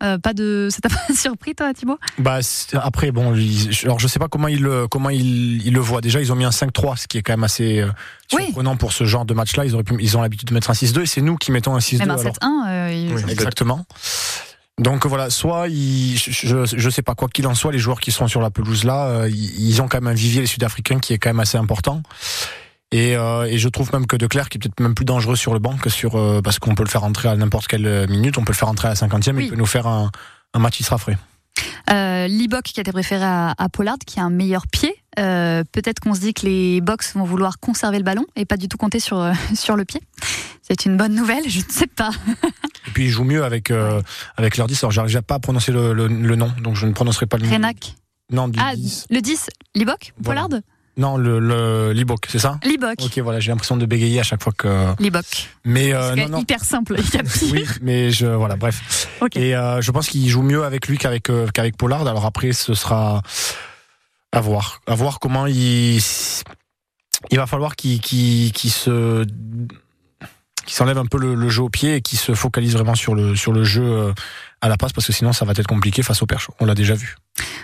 Euh, 0.02 0.18
pas 0.18 0.32
de, 0.32 0.68
ça 0.72 0.78
t'a 0.80 0.88
pas 0.88 1.14
surpris 1.14 1.54
toi, 1.54 1.72
Thibaut? 1.74 1.98
Bah 2.18 2.38
après 2.82 3.10
bon, 3.10 3.34
ils- 3.34 3.70
alors 3.84 3.98
je 4.00 4.06
sais 4.08 4.18
pas 4.18 4.28
comment 4.28 4.48
ils 4.48 4.62
le 4.62 4.88
comment 4.88 5.10
ils, 5.10 5.64
ils 5.66 5.72
le 5.74 5.80
voient. 5.80 6.00
Déjà 6.00 6.20
ils 6.20 6.32
ont 6.32 6.36
mis 6.36 6.44
un 6.44 6.50
5-3, 6.50 6.96
ce 6.96 7.06
qui 7.06 7.18
est 7.18 7.22
quand 7.22 7.32
même 7.34 7.44
assez 7.44 7.80
euh, 7.80 7.88
Oui. 8.32 8.44
surprenant 8.44 8.76
pour 8.76 8.92
ce 8.92 9.04
genre 9.04 9.24
de 9.24 9.34
match-là. 9.34 9.64
Ils 9.64 9.74
auraient 9.74 9.84
pu, 9.84 9.94
ils 10.00 10.16
ont 10.16 10.22
l'habitude 10.22 10.48
de 10.48 10.54
mettre 10.54 10.70
un 10.70 10.74
6-2 10.74 11.02
et 11.02 11.06
c'est 11.06 11.20
nous 11.20 11.36
qui 11.36 11.52
mettons 11.52 11.74
un 11.74 11.80
6-2. 11.80 11.98
Même 11.98 12.10
un 12.10 12.18
alors. 12.18 12.32
7-1. 12.34 12.68
euh, 12.68 12.92
ils- 12.92 13.14
Oui. 13.14 13.22
Exactement. 13.30 13.84
Donc 14.78 15.04
voilà, 15.04 15.28
soit 15.28 15.68
ils, 15.68 16.16
je, 16.16 16.30
je, 16.30 16.76
je 16.78 16.90
sais 16.90 17.02
pas 17.02 17.14
quoi 17.14 17.28
qu'il 17.28 17.46
en 17.46 17.54
soit, 17.54 17.70
les 17.70 17.78
joueurs 17.78 18.00
qui 18.00 18.12
sont 18.12 18.26
sur 18.28 18.40
la 18.40 18.48
pelouse 18.50 18.84
là, 18.84 19.08
euh, 19.08 19.28
ils, 19.28 19.68
ils 19.68 19.82
ont 19.82 19.88
quand 19.88 19.98
même 20.00 20.06
un 20.10 20.14
vivier 20.16 20.40
les 20.40 20.46
Sud-Africains 20.46 21.00
qui 21.00 21.12
est 21.12 21.18
quand 21.18 21.28
même 21.28 21.40
assez 21.40 21.58
important. 21.58 22.02
Et, 22.92 23.16
euh, 23.16 23.44
et 23.44 23.58
je 23.58 23.68
trouve 23.68 23.92
même 23.92 24.06
que 24.06 24.16
De 24.16 24.26
Clerc 24.26 24.46
est 24.52 24.58
peut-être 24.58 24.80
même 24.80 24.94
plus 24.94 25.04
dangereux 25.04 25.36
sur 25.36 25.52
le 25.52 25.60
banc 25.60 25.76
que 25.76 25.90
sur 25.90 26.16
euh, 26.16 26.40
parce 26.42 26.58
qu'on 26.58 26.74
peut 26.74 26.82
le 26.82 26.88
faire 26.88 27.04
entrer 27.04 27.28
à 27.28 27.36
n'importe 27.36 27.66
quelle 27.68 28.08
minute, 28.08 28.36
on 28.38 28.44
peut 28.44 28.52
le 28.52 28.56
faire 28.56 28.68
entrer 28.68 28.88
à 28.88 28.90
la 28.90 28.96
50e, 28.96 29.34
Oui. 29.36 29.44
il 29.44 29.50
peut 29.50 29.56
nous 29.56 29.66
faire 29.66 29.86
un, 29.86 30.10
un 30.54 30.58
match 30.58 30.76
qui 30.76 30.82
sera 30.82 30.98
frais. 30.98 31.16
Euh, 31.92 32.26
Libok 32.26 32.62
qui 32.62 32.80
a 32.80 32.82
été 32.82 32.92
préféré 32.92 33.24
à, 33.24 33.54
à 33.58 33.68
Pollard, 33.68 33.96
qui 34.06 34.20
a 34.20 34.24
un 34.24 34.30
meilleur 34.30 34.66
pied. 34.66 34.94
Euh, 35.18 35.62
Peut-être 35.72 36.00
qu'on 36.00 36.14
se 36.14 36.20
dit 36.20 36.34
que 36.34 36.46
les 36.46 36.80
box 36.80 37.14
vont 37.14 37.24
vouloir 37.24 37.58
conserver 37.58 37.98
le 37.98 38.04
ballon 38.04 38.24
et 38.36 38.44
pas 38.44 38.56
du 38.56 38.68
tout 38.68 38.76
compter 38.76 39.00
sur, 39.00 39.18
euh, 39.18 39.32
sur 39.54 39.76
le 39.76 39.84
pied. 39.84 40.00
C'est 40.62 40.84
une 40.84 40.96
bonne 40.96 41.14
nouvelle, 41.14 41.48
je 41.48 41.58
ne 41.58 41.64
sais 41.70 41.86
pas. 41.88 42.10
Et 42.86 42.90
puis 42.92 43.04
il 43.06 43.10
joue 43.10 43.24
mieux 43.24 43.44
avec 43.44 43.70
euh, 43.70 44.00
avec 44.36 44.56
leur 44.56 44.66
10. 44.68 44.82
Alors 44.84 44.92
j'arrive 44.92 45.20
pas 45.22 45.34
à 45.34 45.38
prononcer 45.40 45.70
le, 45.72 45.92
le, 45.92 46.06
le 46.06 46.36
nom, 46.36 46.52
donc 46.62 46.76
je 46.76 46.86
ne 46.86 46.92
prononcerai 46.92 47.26
pas 47.26 47.36
le 47.38 47.46
nom. 47.46 47.52
Renac. 47.52 47.94
Non, 48.32 48.46
du 48.48 48.58
Ah, 48.62 48.74
10. 48.76 49.06
le 49.10 49.20
10, 49.20 49.50
Libok 49.74 50.12
Voilà. 50.20 50.42
Pollard? 50.42 50.60
Non, 51.00 51.16
le, 51.16 51.38
le 51.40 51.92
Libok, 51.92 52.26
c'est 52.28 52.38
ça? 52.38 52.60
Libok. 52.62 52.96
Ok, 53.02 53.18
voilà, 53.18 53.40
j'ai 53.40 53.50
l'impression 53.50 53.78
de 53.78 53.86
bégayer 53.86 54.20
à 54.20 54.22
chaque 54.22 54.42
fois 54.42 54.52
que. 54.56 54.92
Libok. 55.02 55.24
Mais 55.64 55.94
euh, 55.94 56.14
C'est 56.14 56.22
non, 56.24 56.28
non. 56.28 56.40
hyper 56.40 56.62
simple. 56.62 56.96
Oui, 57.52 57.64
mais 57.80 58.10
je 58.10 58.26
voilà, 58.26 58.56
bref. 58.56 59.08
Et 59.34 59.56
euh, 59.56 59.80
je 59.80 59.90
pense 59.92 60.08
qu'il 60.08 60.28
joue 60.28 60.42
mieux 60.42 60.62
avec 60.62 60.86
lui 60.88 60.98
qu'avec 60.98 61.30
euh, 61.30 61.48
qu'avec 61.54 61.76
Pollard. 61.78 62.06
Alors 62.06 62.26
après, 62.26 62.52
ce 62.52 62.74
sera 62.74 63.22
à 64.30 64.40
voir, 64.40 64.82
à 64.86 64.94
voir 64.94 65.20
comment 65.20 65.46
il 65.46 66.00
il 67.30 67.36
va 67.38 67.46
falloir 67.46 67.76
qu'il 67.76 68.52
se 68.54 69.24
qu'il 70.64 70.74
s'enlève 70.74 70.98
un 70.98 71.06
peu 71.06 71.18
le, 71.18 71.48
jeu 71.48 71.62
au 71.62 71.68
pied 71.68 71.96
et 71.96 72.02
qu'il 72.02 72.18
se 72.18 72.34
focalise 72.34 72.74
vraiment 72.74 72.94
sur 72.94 73.14
le 73.14 73.34
sur 73.36 73.52
le 73.52 73.64
jeu 73.64 73.82
euh, 73.82 74.12
à 74.60 74.68
la 74.68 74.76
passe 74.76 74.92
parce 74.92 75.06
que 75.06 75.12
sinon 75.12 75.32
ça 75.32 75.44
va 75.44 75.52
être 75.56 75.66
compliqué 75.66 76.02
face 76.02 76.22
au 76.22 76.26
perche. 76.26 76.50
On 76.60 76.66
l'a 76.66 76.74
déjà 76.74 76.94
vu. 76.94 77.16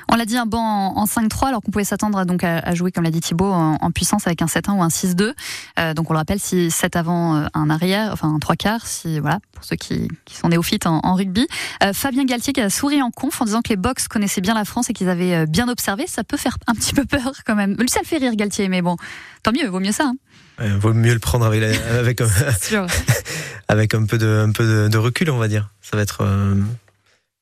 On 0.08 0.16
l'a 0.16 0.24
dit 0.24 0.36
un 0.36 0.46
banc 0.46 0.62
en, 0.62 0.96
en 0.96 1.04
5-3, 1.04 1.48
alors 1.48 1.60
qu'on 1.60 1.70
pouvait 1.70 1.84
s'attendre 1.84 2.24
donc 2.24 2.44
à, 2.44 2.74
jouer, 2.74 2.92
comme 2.92 3.04
l'a 3.04 3.10
dit 3.10 3.20
Thibaut, 3.20 3.52
en, 3.52 3.90
puissance 3.90 4.26
avec 4.26 4.40
un 4.40 4.46
7-1 4.46 4.78
ou 4.78 4.82
un 4.82 4.88
6-2. 4.88 5.34
Euh, 5.78 5.94
donc 5.94 6.08
on 6.08 6.14
le 6.14 6.18
rappelle, 6.18 6.40
si 6.40 6.70
7 6.70 6.96
avant, 6.96 7.36
euh, 7.36 7.46
un 7.52 7.68
arrière, 7.68 8.12
enfin 8.12 8.32
un 8.32 8.38
3 8.38 8.56
quarts, 8.56 8.86
si 8.86 9.20
voilà, 9.20 9.40
pour 9.52 9.64
ceux 9.64 9.76
qui, 9.76 10.08
qui 10.24 10.36
sont 10.36 10.48
néophytes 10.48 10.86
en, 10.86 11.00
en 11.02 11.14
rugby. 11.14 11.46
Fabien 11.92 12.24
Galtier 12.24 12.52
qui 12.52 12.60
a 12.60 12.70
souri 12.70 13.02
en 13.02 13.10
conf 13.10 13.42
en 13.42 13.44
disant 13.44 13.60
que 13.60 13.68
les 13.68 13.76
box 13.76 14.08
connaissaient 14.08 14.40
bien 14.40 14.54
la 14.54 14.64
France 14.64 14.88
et 14.88 14.92
qu'ils 14.94 15.10
avaient 15.10 15.46
bien 15.46 15.68
observé, 15.68 16.06
ça 16.06 16.24
peut 16.24 16.38
faire 16.38 16.56
un 16.66 16.74
petit 16.74 16.94
peu 16.94 17.04
peur 17.04 17.32
quand 17.44 17.56
même. 17.56 17.76
Lui, 17.78 17.88
ça 17.88 18.00
le 18.00 18.06
fait 18.06 18.18
rire 18.18 18.34
Galtier, 18.36 18.68
mais 18.68 18.80
bon, 18.80 18.96
tant 19.42 19.52
mieux, 19.52 19.68
vaut 19.68 19.80
mieux 19.80 19.92
ça. 19.92 20.04
Hein. 20.04 20.14
Euh, 20.60 20.76
vaut 20.80 20.94
mieux 20.94 21.12
le 21.12 21.18
prendre 21.18 21.44
avec, 21.46 21.60
la- 21.60 21.98
avec, 21.98 22.20
avec 23.68 23.94
un 23.94 24.04
peu, 24.06 24.18
de, 24.18 24.44
un 24.46 24.52
peu 24.52 24.64
de, 24.64 24.88
de 24.88 24.98
recul, 24.98 25.30
on 25.30 25.38
va 25.38 25.48
dire. 25.48 25.70
Ça 25.82 25.96
va 25.96 26.02
être. 26.02 26.22
euh, 26.22 26.54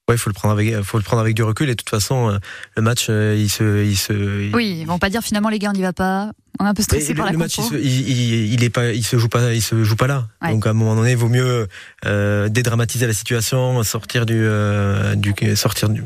Ouais, 0.07 0.19
faut 0.19 0.29
le 0.29 0.35
prendre 0.35 0.53
avec, 0.53 0.83
faut 0.83 0.99
le 0.99 1.03
prendre 1.03 1.23
avec 1.23 1.35
du 1.35 1.43
recul. 1.43 1.67
Et 1.71 1.73
de 1.73 1.77
toute 1.79 1.89
façon, 1.89 2.29
euh, 2.29 2.39
le 2.77 2.83
match, 2.83 3.07
euh, 3.09 3.35
il 3.39 3.49
se, 3.49 3.85
il 3.85 3.97
se. 3.97 4.13
il- 4.13 4.55
Oui, 4.55 4.81
ils 4.81 4.85
vont 4.85 4.99
pas 4.99 5.09
dire 5.09 5.23
finalement 5.23 5.49
les 5.49 5.59
gars, 5.59 5.71
on 5.71 5.73
n'y 5.73 5.81
va 5.81 5.95
pas. 5.95 6.31
On 6.61 6.67
est 6.67 6.69
un 6.69 6.75
peu 6.75 6.83
stressé 6.83 7.15
le, 7.15 7.17
par 7.17 7.27
la 7.27 7.33
le 7.33 7.39
match, 7.39 7.57
il, 7.57 7.65
se, 7.65 7.75
il, 7.75 8.09
il, 8.11 8.53
il 8.53 8.65
est 8.65 8.69
pas, 8.71 8.93
il 8.93 9.03
se 9.03 9.17
joue 9.17 9.31
pas, 9.31 9.55
il 9.55 9.63
se 9.63 9.83
joue 9.83 9.97
pas 9.97 10.07
là. 10.07 10.29
Ouais. 10.43 10.51
Donc 10.51 10.67
à 10.67 10.71
un 10.71 10.75
moment 10.75 10.95
donné, 10.95 11.13
il 11.13 11.17
vaut 11.17 11.31
mieux 11.31 11.67
euh, 12.05 12.49
dédramatiser 12.51 13.07
la 13.07 13.15
situation, 13.15 13.83
sortir 13.83 14.27
du, 14.27 14.35
euh, 14.37 15.15
du, 15.15 15.33
sortir 15.57 15.89
du, 15.89 16.05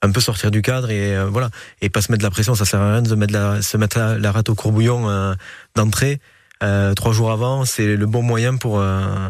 un 0.00 0.10
peu 0.12 0.20
sortir 0.22 0.50
du 0.50 0.62
cadre 0.62 0.88
et 0.90 1.14
euh, 1.14 1.26
voilà, 1.26 1.50
et 1.82 1.90
pas 1.90 2.00
se 2.00 2.10
mettre 2.10 2.20
de 2.22 2.26
la 2.26 2.30
pression. 2.30 2.54
Ça 2.54 2.64
sert 2.64 2.80
à 2.80 2.90
rien 2.92 3.02
de 3.02 3.08
se 3.10 3.14
mettre 3.14 3.34
la, 3.34 3.60
se 3.60 3.76
mettre 3.76 3.98
la, 3.98 4.18
la 4.18 4.32
rate 4.32 4.48
au 4.48 4.54
courbouillon 4.54 5.10
euh, 5.10 5.34
d'entrée 5.74 6.20
euh, 6.62 6.94
trois 6.94 7.12
jours 7.12 7.30
avant. 7.30 7.64
C'est 7.64 7.96
le 7.96 8.06
bon 8.06 8.22
moyen 8.22 8.56
pour, 8.56 8.78
euh, 8.80 9.28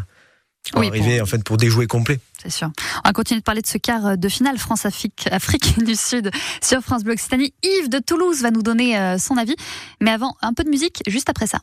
pour 0.72 0.80
Oui, 0.80 0.88
arriver 0.88 1.16
pour- 1.18 1.22
en 1.22 1.26
fait 1.26 1.44
pour 1.44 1.56
déjouer 1.56 1.86
complet. 1.86 2.18
C'est 2.42 2.50
sûr. 2.50 2.70
On 3.04 3.08
va 3.08 3.12
continuer 3.12 3.40
de 3.40 3.44
parler 3.44 3.62
de 3.62 3.66
ce 3.66 3.78
quart 3.78 4.16
de 4.18 4.28
finale 4.28 4.58
France-Afrique 4.58 5.28
Afrique 5.32 5.82
du 5.84 5.94
Sud 5.96 6.30
sur 6.62 6.80
France 6.82 7.02
Bleu 7.04 7.14
Occitanie. 7.14 7.52
Yves 7.62 7.88
de 7.88 7.98
Toulouse 7.98 8.42
va 8.42 8.50
nous 8.50 8.62
donner 8.62 8.98
euh, 8.98 9.18
son 9.18 9.36
avis. 9.36 9.56
Mais 10.00 10.10
avant, 10.12 10.36
un 10.42 10.52
peu 10.52 10.62
de 10.64 10.70
musique 10.70 11.02
juste 11.08 11.28
après 11.28 11.46
ça. 11.46 11.58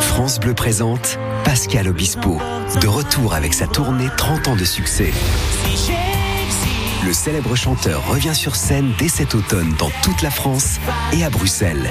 France 0.00 0.38
Bleu 0.40 0.54
présente 0.54 1.18
Pascal 1.44 1.88
Obispo, 1.88 2.40
de 2.80 2.86
retour 2.86 3.34
avec 3.34 3.52
sa 3.54 3.66
tournée 3.66 4.08
30 4.16 4.48
ans 4.48 4.56
de 4.56 4.64
succès. 4.64 5.12
Le 7.04 7.12
célèbre 7.12 7.54
chanteur 7.54 8.06
revient 8.08 8.34
sur 8.34 8.56
scène 8.56 8.92
dès 8.98 9.08
cet 9.08 9.34
automne 9.34 9.74
dans 9.78 9.90
toute 10.02 10.22
la 10.22 10.30
France 10.30 10.78
et 11.12 11.22
à 11.24 11.30
Bruxelles. 11.30 11.90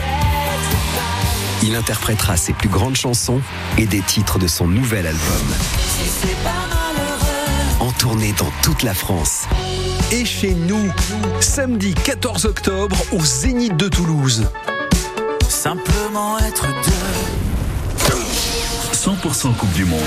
Il 1.65 1.75
interprétera 1.75 2.35
ses 2.35 2.51
plus 2.51 2.67
grandes 2.67 2.97
chansons 2.97 3.39
et 3.77 3.85
des 3.85 4.01
titres 4.01 4.37
de 4.37 4.47
son 4.47 4.67
nouvel 4.67 5.07
album. 5.07 5.47
En 7.79 7.89
tournée 7.93 8.33
dans 8.37 8.51
toute 8.61 8.83
la 8.83 8.93
France. 8.93 9.43
Et 10.11 10.25
chez 10.25 10.53
nous, 10.53 10.91
samedi 11.39 11.93
14 11.93 12.45
octobre 12.45 12.97
au 13.13 13.23
Zénith 13.23 13.77
de 13.77 13.87
Toulouse. 13.87 14.45
Simplement 15.47 16.37
être 16.39 16.67
deux. 16.67 18.11
100% 18.93 19.55
Coupe 19.55 19.71
du 19.71 19.85
Monde. 19.85 20.01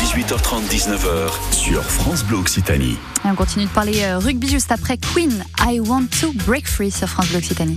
18h30, 0.00 0.62
19h 0.70 1.30
sur 1.52 1.84
France 1.84 2.24
Bleu 2.24 2.38
Occitanie. 2.38 2.96
Et 3.26 3.28
on 3.28 3.34
continue 3.34 3.66
de 3.66 3.70
parler 3.70 4.00
euh, 4.02 4.18
rugby 4.18 4.48
juste 4.48 4.72
après 4.72 4.96
Queen. 4.96 5.44
I 5.60 5.78
want 5.78 6.06
to 6.22 6.32
break 6.46 6.66
free 6.66 6.90
sur 6.90 7.08
France 7.08 7.28
Bleu 7.28 7.38
Occitanie. 7.38 7.76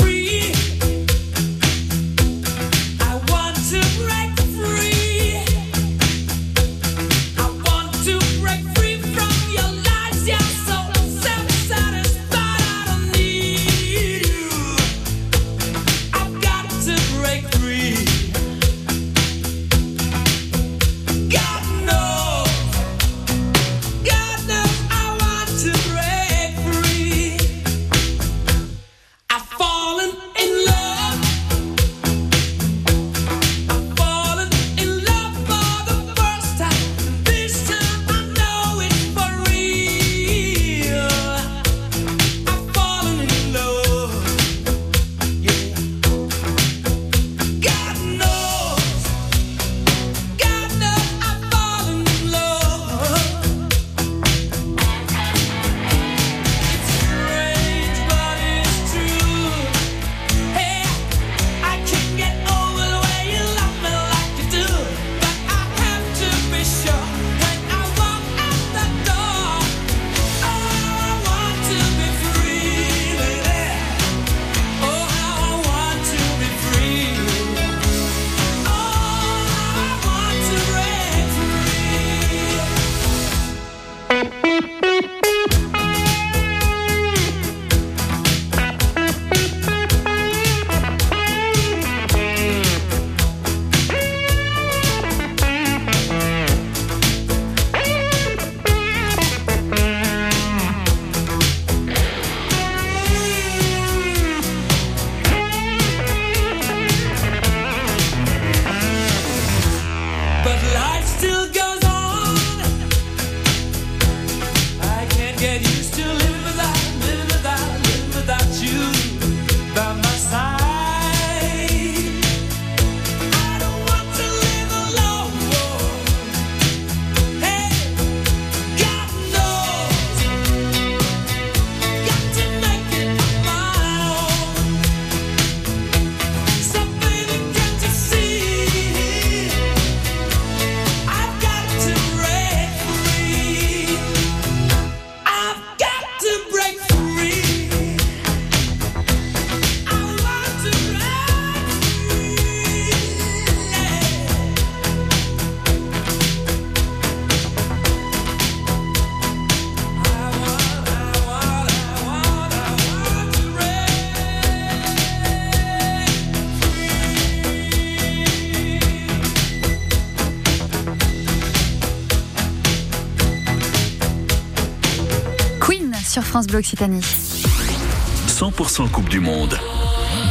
Bleu 176.51 176.59
Occitanie. 176.59 176.99
100% 176.99 178.91
Coupe 178.91 179.07
du 179.07 179.21
Monde. 179.21 179.57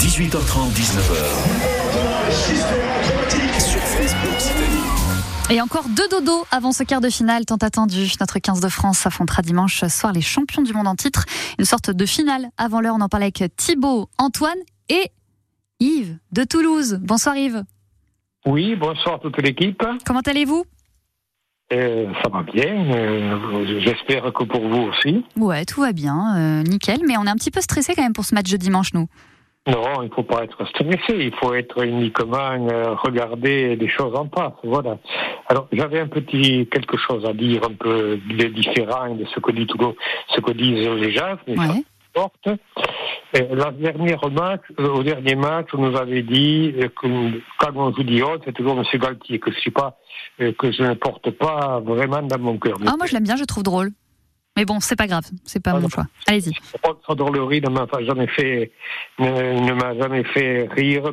18h30, 0.01 0.71
19h. 0.71 1.15
Sur 3.59 3.81
France 3.81 4.15
Bleu 4.21 4.31
Occitanie. 4.31 4.83
Et 5.51 5.63
encore 5.63 5.87
deux 5.89 6.07
dodos 6.09 6.45
avant 6.51 6.73
ce 6.73 6.83
quart 6.83 7.01
de 7.01 7.09
finale 7.09 7.47
tant 7.47 7.57
attendu. 7.57 8.07
Notre 8.21 8.39
15 8.39 8.61
de 8.61 8.69
France 8.69 9.07
affrontera 9.07 9.41
dimanche 9.41 9.83
soir 9.87 10.13
les 10.13 10.21
champions 10.21 10.61
du 10.61 10.75
monde 10.75 10.89
en 10.89 10.95
titre. 10.95 11.25
Une 11.59 11.65
sorte 11.65 11.91
de 11.91 12.05
finale 12.05 12.51
avant 12.59 12.83
l'heure. 12.83 12.97
On 12.99 13.01
en 13.01 13.09
parle 13.09 13.23
avec 13.23 13.43
Thibaut, 13.57 14.11
Antoine 14.19 14.59
et 14.91 15.11
Yves 15.79 16.19
de 16.33 16.45
Toulouse. 16.45 16.99
Bonsoir 17.01 17.39
Yves. 17.39 17.65
Oui, 18.45 18.77
bonsoir 18.77 19.15
à 19.15 19.19
toute 19.21 19.41
l'équipe. 19.41 19.83
Comment 20.05 20.21
allez-vous? 20.21 20.67
Euh, 21.73 22.07
ça 22.23 22.29
va 22.29 22.43
bien. 22.43 22.93
euh, 22.95 23.81
J'espère 23.81 24.33
que 24.33 24.45
pour 24.45 24.67
vous 24.67 24.89
aussi. 24.89 25.25
Ouais, 25.37 25.65
tout 25.65 25.81
va 25.83 25.93
bien, 25.93 26.37
euh, 26.37 26.63
nickel. 26.65 26.99
Mais 27.07 27.17
on 27.17 27.25
est 27.25 27.31
un 27.31 27.37
petit 27.37 27.51
peu 27.53 27.61
stressé 27.61 27.95
quand 27.95 28.03
même 28.03 28.13
pour 28.13 28.25
ce 28.25 28.35
match 28.35 28.51
de 28.51 28.57
dimanche, 28.57 28.93
nous. 28.93 29.07
Non, 29.69 30.03
il 30.03 30.09
ne 30.09 30.15
faut 30.15 30.23
pas 30.25 30.43
être 30.43 30.67
stressé. 30.69 30.99
Il 31.11 31.33
faut 31.41 31.55
être 31.55 31.85
uniquement 31.85 32.57
regarder 33.05 33.77
les 33.77 33.89
choses 33.89 34.15
en 34.17 34.29
face. 34.29 34.55
Voilà. 34.65 34.99
Alors, 35.49 35.69
j'avais 35.71 36.01
un 36.01 36.09
petit 36.09 36.67
quelque 36.73 36.97
chose 36.97 37.25
à 37.27 37.33
dire, 37.35 37.61
un 37.65 37.75
peu 37.75 38.19
de 38.31 38.45
différent 38.49 39.15
de 39.15 39.25
ce 39.27 39.39
que, 39.39 39.53
dit 39.53 39.67
ce 40.35 40.41
que 40.41 40.53
disent 40.53 40.89
les 40.89 41.13
gens. 41.13 41.37
mais 41.47 41.57
ça 41.57 41.63
Ouais. 41.75 41.85
Importe. 42.15 42.49
Euh, 43.37 43.55
la 43.55 43.71
dernière 43.71 44.29
match, 44.31 44.63
euh, 44.81 44.89
au 44.89 45.03
dernier 45.03 45.37
match, 45.37 45.69
on 45.73 45.79
nous 45.89 45.97
avait 45.97 46.23
dit 46.23 46.75
euh, 46.77 46.89
que 46.89 47.41
quand 47.59 47.71
on 47.77 47.93
joue 47.95 48.03
Dion, 48.03 48.41
c'est 48.45 48.53
toujours 48.53 48.77
M. 48.79 48.85
Galtier, 48.99 49.39
que 49.39 49.53
je 49.53 49.59
suis 49.61 49.71
pas, 49.71 49.99
euh, 50.41 50.53
que 50.59 50.73
je 50.73 50.83
ne 50.83 50.95
porte 50.95 51.31
pas 51.31 51.79
vraiment 51.81 52.23
dans 52.23 52.39
mon 52.41 52.59
cœur. 52.59 52.77
Ah, 52.87 52.97
moi 52.97 53.07
je 53.07 53.13
l'aime 53.13 53.23
bien, 53.25 53.37
je 53.37 53.45
trouve 53.45 53.63
drôle. 53.63 53.91
Mais 54.57 54.65
bon, 54.65 54.81
c'est 54.81 54.97
pas 54.97 55.07
grave, 55.07 55.23
c'est 55.45 55.63
pas 55.63 55.71
Ah, 55.77 55.79
mon 55.79 55.89
choix. 55.89 56.07
Allez-y. 56.27 56.53
Sa 57.07 57.15
drôlerie 57.15 57.61
ne 57.61 57.71
m'a 57.71 57.87
jamais 58.05 58.27
fait, 58.27 58.73
ne, 59.21 59.61
ne 59.61 59.73
m'a 59.75 59.95
jamais 59.97 60.25
fait 60.25 60.69
rire, 60.73 61.05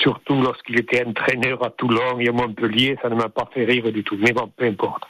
surtout 0.00 0.42
lorsqu'il 0.42 0.80
était 0.80 1.06
entraîneur 1.06 1.64
à 1.64 1.70
Toulon 1.70 2.18
et 2.18 2.28
à 2.28 2.32
Montpellier, 2.32 2.98
ça 3.00 3.08
ne 3.08 3.14
m'a 3.14 3.28
pas 3.28 3.48
fait 3.54 3.64
rire 3.64 3.92
du 3.92 4.02
tout. 4.02 4.16
Mais 4.18 4.32
bon, 4.32 4.50
peu 4.56 4.66
importe. 4.66 5.04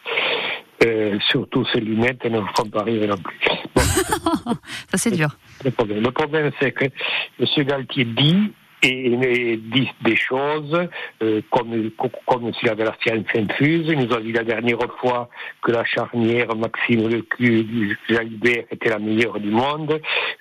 Euh, 0.82 1.18
surtout 1.28 1.64
ses 1.72 1.80
lunettes 1.80 2.24
ne 2.24 2.40
me 2.40 2.46
font 2.56 2.68
pas 2.70 2.82
rire 2.84 3.06
non 3.08 3.16
plus. 3.18 3.38
Bon, 3.74 3.82
Ça 4.88 4.96
c'est 4.96 5.10
dur. 5.10 5.28
le 5.64 5.70
problème, 5.70 6.02
le 6.02 6.10
problème 6.10 6.50
c'est 6.58 6.72
que 6.72 6.86
M. 6.86 7.64
Galtier 7.66 8.04
dit 8.06 8.50
et, 8.82 9.12
et 9.12 9.56
dit 9.58 9.90
des 10.02 10.16
choses 10.16 10.88
euh, 11.22 11.42
comme, 11.50 11.90
comme 12.26 12.52
s'il 12.54 12.68
avait 12.70 12.84
la 12.84 12.96
science 13.02 13.26
infuse. 13.34 13.86
Il 13.88 13.98
nous 13.98 14.14
a 14.14 14.20
dit 14.20 14.32
la 14.32 14.44
dernière 14.44 14.78
fois 14.98 15.28
que 15.62 15.72
la 15.72 15.84
charnière 15.84 16.54
Maxime 16.56 17.08
Lecu 17.08 17.98
Jalibert 18.08 18.64
était 18.70 18.88
la 18.90 18.98
meilleure 18.98 19.38
du 19.38 19.50
monde. 19.50 20.00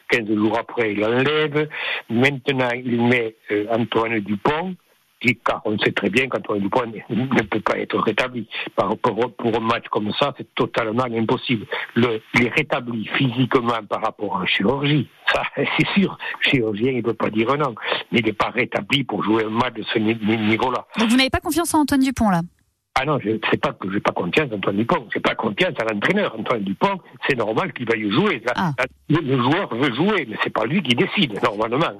15 0.10 0.27
jours 0.34 0.58
après, 0.58 0.93
il 0.93 1.00
l'enlève. 1.00 1.67
Maintenant, 2.10 2.69
il 2.74 3.01
met 3.01 3.36
euh, 3.51 3.65
Antoine 3.72 4.19
Dupont. 4.19 4.75
Car 5.46 5.62
on 5.66 5.78
sait 5.80 5.92
très 5.92 6.10
bien 6.10 6.28
qu'Antoine 6.30 6.62
Dupont 6.62 6.86
ne 7.10 7.42
peut 7.44 7.60
pas 7.60 7.78
être 7.78 7.98
rétabli. 8.00 8.48
Pour, 8.76 9.56
un 9.56 9.60
match 9.60 9.86
comme 9.92 10.12
ça, 10.14 10.34
c'est 10.38 10.48
totalement 10.56 11.04
impossible. 11.04 11.66
Le, 11.96 12.22
il 12.36 12.46
est 12.46 12.50
rétabli 12.56 13.06
physiquement 13.18 13.84
par 13.90 14.02
rapport 14.02 14.38
à 14.38 14.42
un 14.44 14.46
chirurgie. 14.46 15.10
Ça, 15.34 15.44
c'est 15.56 15.88
sûr. 16.00 16.18
Le 16.46 16.50
chirurgien, 16.50 16.92
il 16.92 16.98
ne 16.98 17.02
peut 17.02 17.14
pas 17.14 17.30
dire 17.30 17.54
non. 17.58 17.76
Mais 18.12 18.20
il 18.20 18.26
n'est 18.26 18.34
pas 18.34 18.50
rétabli 18.50 19.04
pour 19.04 19.24
jouer 19.24 19.44
un 19.44 19.50
match 19.50 19.74
de 19.74 19.84
ce 19.84 20.00
ni- 20.00 20.18
ni- 20.24 20.38
niveau-là. 20.38 20.86
Donc 20.98 21.10
vous 21.10 21.18
n'avez 21.18 21.30
pas 21.30 21.42
confiance 21.42 21.74
en 21.74 21.80
Antoine 21.82 22.02
Dupont 22.02 22.30
là? 22.30 22.42
Ah 22.96 23.05
non, 23.05 23.17
je 23.19 23.39
sais 23.50 23.58
pas 23.58 23.72
que 23.72 23.89
j'ai 23.91 24.01
pas 24.01 24.12
confiance 24.12 24.51
en 24.51 24.58
Antoine 24.58 24.75
Dupont. 24.75 25.08
J'ai 25.13 25.22
pas 25.22 25.36
confiance 25.36 25.74
à 25.79 25.86
l'entraîneur. 25.86 26.36
Antoine 26.38 26.63
Dupont, 26.63 26.98
c'est 27.27 27.38
normal 27.38 27.72
qu'il 27.72 27.88
veuille 27.89 28.12
jouer. 28.12 28.43
Ah. 28.55 28.72
le, 29.08 29.38
joueur 29.38 29.74
veut 29.74 29.93
jouer, 29.93 30.27
mais 30.29 30.36
c'est 30.43 30.50
pas 30.50 30.65
lui 30.65 30.84
qui 30.84 30.96
décide 30.96 31.41
normalement. 31.41 31.91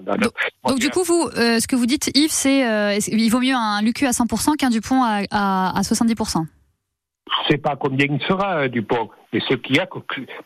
Donc 0.68 0.80
du 0.80 0.90
coup, 0.90 1.04
vous, 1.04 1.30
euh, 1.38 1.60
ce 1.60 1.68
que 1.68 1.78
vous 1.78 1.86
dites, 1.86 2.12
Yves, 2.16 2.32
c'est 2.32 2.68
euh, 2.68 2.98
il 3.08 3.30
vaut 3.30 3.40
mieux 3.40 3.56
un 3.56 3.82
Lucu 3.82 4.06
à 4.08 4.12
100% 4.12 4.58
qu'un 4.58 4.70
Dupont 4.70 5.02
à, 5.02 5.22
à, 5.32 5.78
à 5.78 5.82
70%. 5.82 6.44
je 7.28 7.48
sais 7.48 7.58
pas 7.58 7.78
combien 7.78 8.08
il 8.10 8.22
sera 8.24 8.64
euh, 8.64 8.68
Dupont, 8.68 9.10
mais 9.34 9.40
ce 9.48 9.54
qu'il 9.56 9.76
y 9.76 9.80
a 9.80 9.88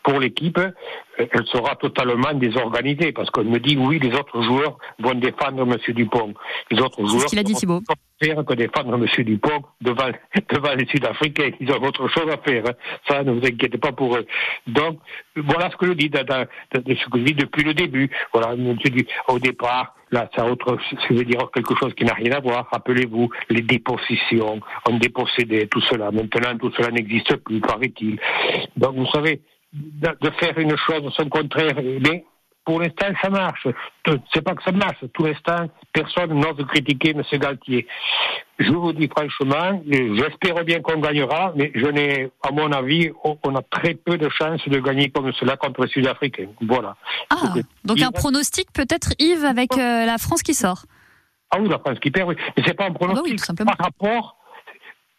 pour 0.02 0.18
l'équipe, 0.20 0.58
euh, 0.58 0.70
elle 1.18 1.46
sera 1.46 1.74
totalement 1.76 2.34
désorganisée 2.34 3.12
parce 3.12 3.30
qu'on 3.30 3.44
me 3.44 3.58
dit 3.58 3.76
oui, 3.78 3.98
les 3.98 4.12
autres 4.14 4.42
joueurs 4.42 4.76
vont 4.98 5.14
défendre 5.14 5.62
M. 5.62 5.76
Dupont. 5.94 6.34
Les 6.70 6.80
autres 6.80 7.04
joueurs 7.06 7.28
ce 7.28 7.38
a 7.38 7.42
dit, 7.42 7.52
vont 7.52 7.58
Thibaut. 7.58 7.80
faire 8.22 8.44
que 8.44 8.54
défendre 8.54 8.94
M. 8.94 9.06
Dupont 9.24 9.62
devant, 9.80 10.10
devant 10.52 10.74
les 10.74 10.86
Sud-Africains. 10.86 11.50
Ils 11.60 11.70
ont 11.72 11.82
autre 11.82 12.08
chose 12.08 12.28
à 12.30 12.36
faire. 12.38 12.64
hein. 12.68 12.72
Ça, 13.08 13.22
ne 13.22 13.32
vous 13.32 13.46
inquiétez 13.46 13.78
pas 13.78 13.92
pour 13.92 14.16
eux. 14.16 14.26
Donc, 14.66 14.98
voilà 15.36 15.70
ce 15.70 15.76
que 15.76 15.86
je 15.86 15.92
dis, 15.92 16.10
dans- 16.10 16.44
ce 16.74 16.78
que 16.80 17.18
je 17.18 17.24
dis 17.24 17.34
depuis 17.34 17.62
le 17.64 17.74
début. 17.74 18.10
Voilà, 18.32 18.54
je 18.56 19.04
au 19.32 19.38
départ, 19.38 19.94
là, 20.10 20.28
ça, 20.36 20.46
autre, 20.46 20.76
ça 20.90 21.14
veut 21.14 21.24
dire 21.24 21.48
quelque 21.54 21.74
chose 21.76 21.94
qui 21.94 22.04
n'a 22.04 22.14
rien 22.14 22.32
à 22.32 22.40
voir. 22.40 22.68
Rappelez-vous, 22.72 23.30
les 23.50 23.62
dépossessions, 23.62 24.60
on 24.88 24.98
dépossédait 24.98 25.66
tout 25.66 25.80
cela. 25.82 26.10
Maintenant, 26.10 26.56
tout 26.58 26.72
cela 26.76 26.90
n'existe 26.90 27.36
plus, 27.36 27.60
paraît-il. 27.60 28.18
Donc, 28.76 28.96
vous 28.96 29.06
savez, 29.06 29.40
de, 29.72 30.30
faire 30.38 30.58
une 30.58 30.76
chose 30.76 31.12
son 31.16 31.28
contraire, 31.28 31.74
mais 31.76 32.24
pour 32.64 32.80
l'instant, 32.80 33.08
ça 33.20 33.28
marche. 33.28 33.66
C'est 34.32 34.42
pas 34.42 34.54
que 34.54 34.62
ça 34.62 34.72
marche. 34.72 35.04
Tout 35.12 35.24
l'instant, 35.24 35.68
personne 35.92 36.32
n'ose 36.34 36.64
critiquer 36.66 37.10
M. 37.10 37.22
Galtier. 37.38 37.86
Je 38.58 38.70
vous 38.70 38.92
dis 38.92 39.08
franchement, 39.08 39.82
j'espère 39.86 40.64
bien 40.64 40.80
qu'on 40.80 40.98
gagnera, 40.98 41.52
mais 41.56 41.72
je 41.74 41.86
n'ai, 41.86 42.30
à 42.42 42.52
mon 42.52 42.72
avis, 42.72 43.10
on 43.22 43.54
a 43.54 43.62
très 43.62 43.94
peu 43.94 44.16
de 44.16 44.28
chances 44.30 44.66
de 44.66 44.78
gagner 44.78 45.10
comme 45.10 45.30
cela 45.32 45.56
contre 45.56 45.82
les 45.82 45.88
Sud-Africains. 45.88 46.48
Voilà. 46.62 46.96
Ah, 47.30 47.52
Donc, 47.84 48.00
un 48.00 48.12
pronostic 48.12 48.72
peut-être, 48.72 49.12
Yves, 49.18 49.44
avec 49.44 49.72
euh, 49.72 50.06
la 50.06 50.16
France 50.18 50.42
qui 50.42 50.54
sort. 50.54 50.86
Ah 51.50 51.58
oui, 51.60 51.68
la 51.68 51.78
France 51.78 51.98
qui 52.00 52.10
perd, 52.10 52.28
oui. 52.30 52.36
Mais 52.56 52.62
c'est 52.66 52.74
pas 52.74 52.86
un 52.86 52.92
pronostic. 52.92 53.18
Ah 53.18 53.22
bah 53.22 53.30
oui, 53.30 53.36
tout 53.36 53.44
simplement. 53.44 53.72
Par 53.76 53.86
rapport, 53.86 54.36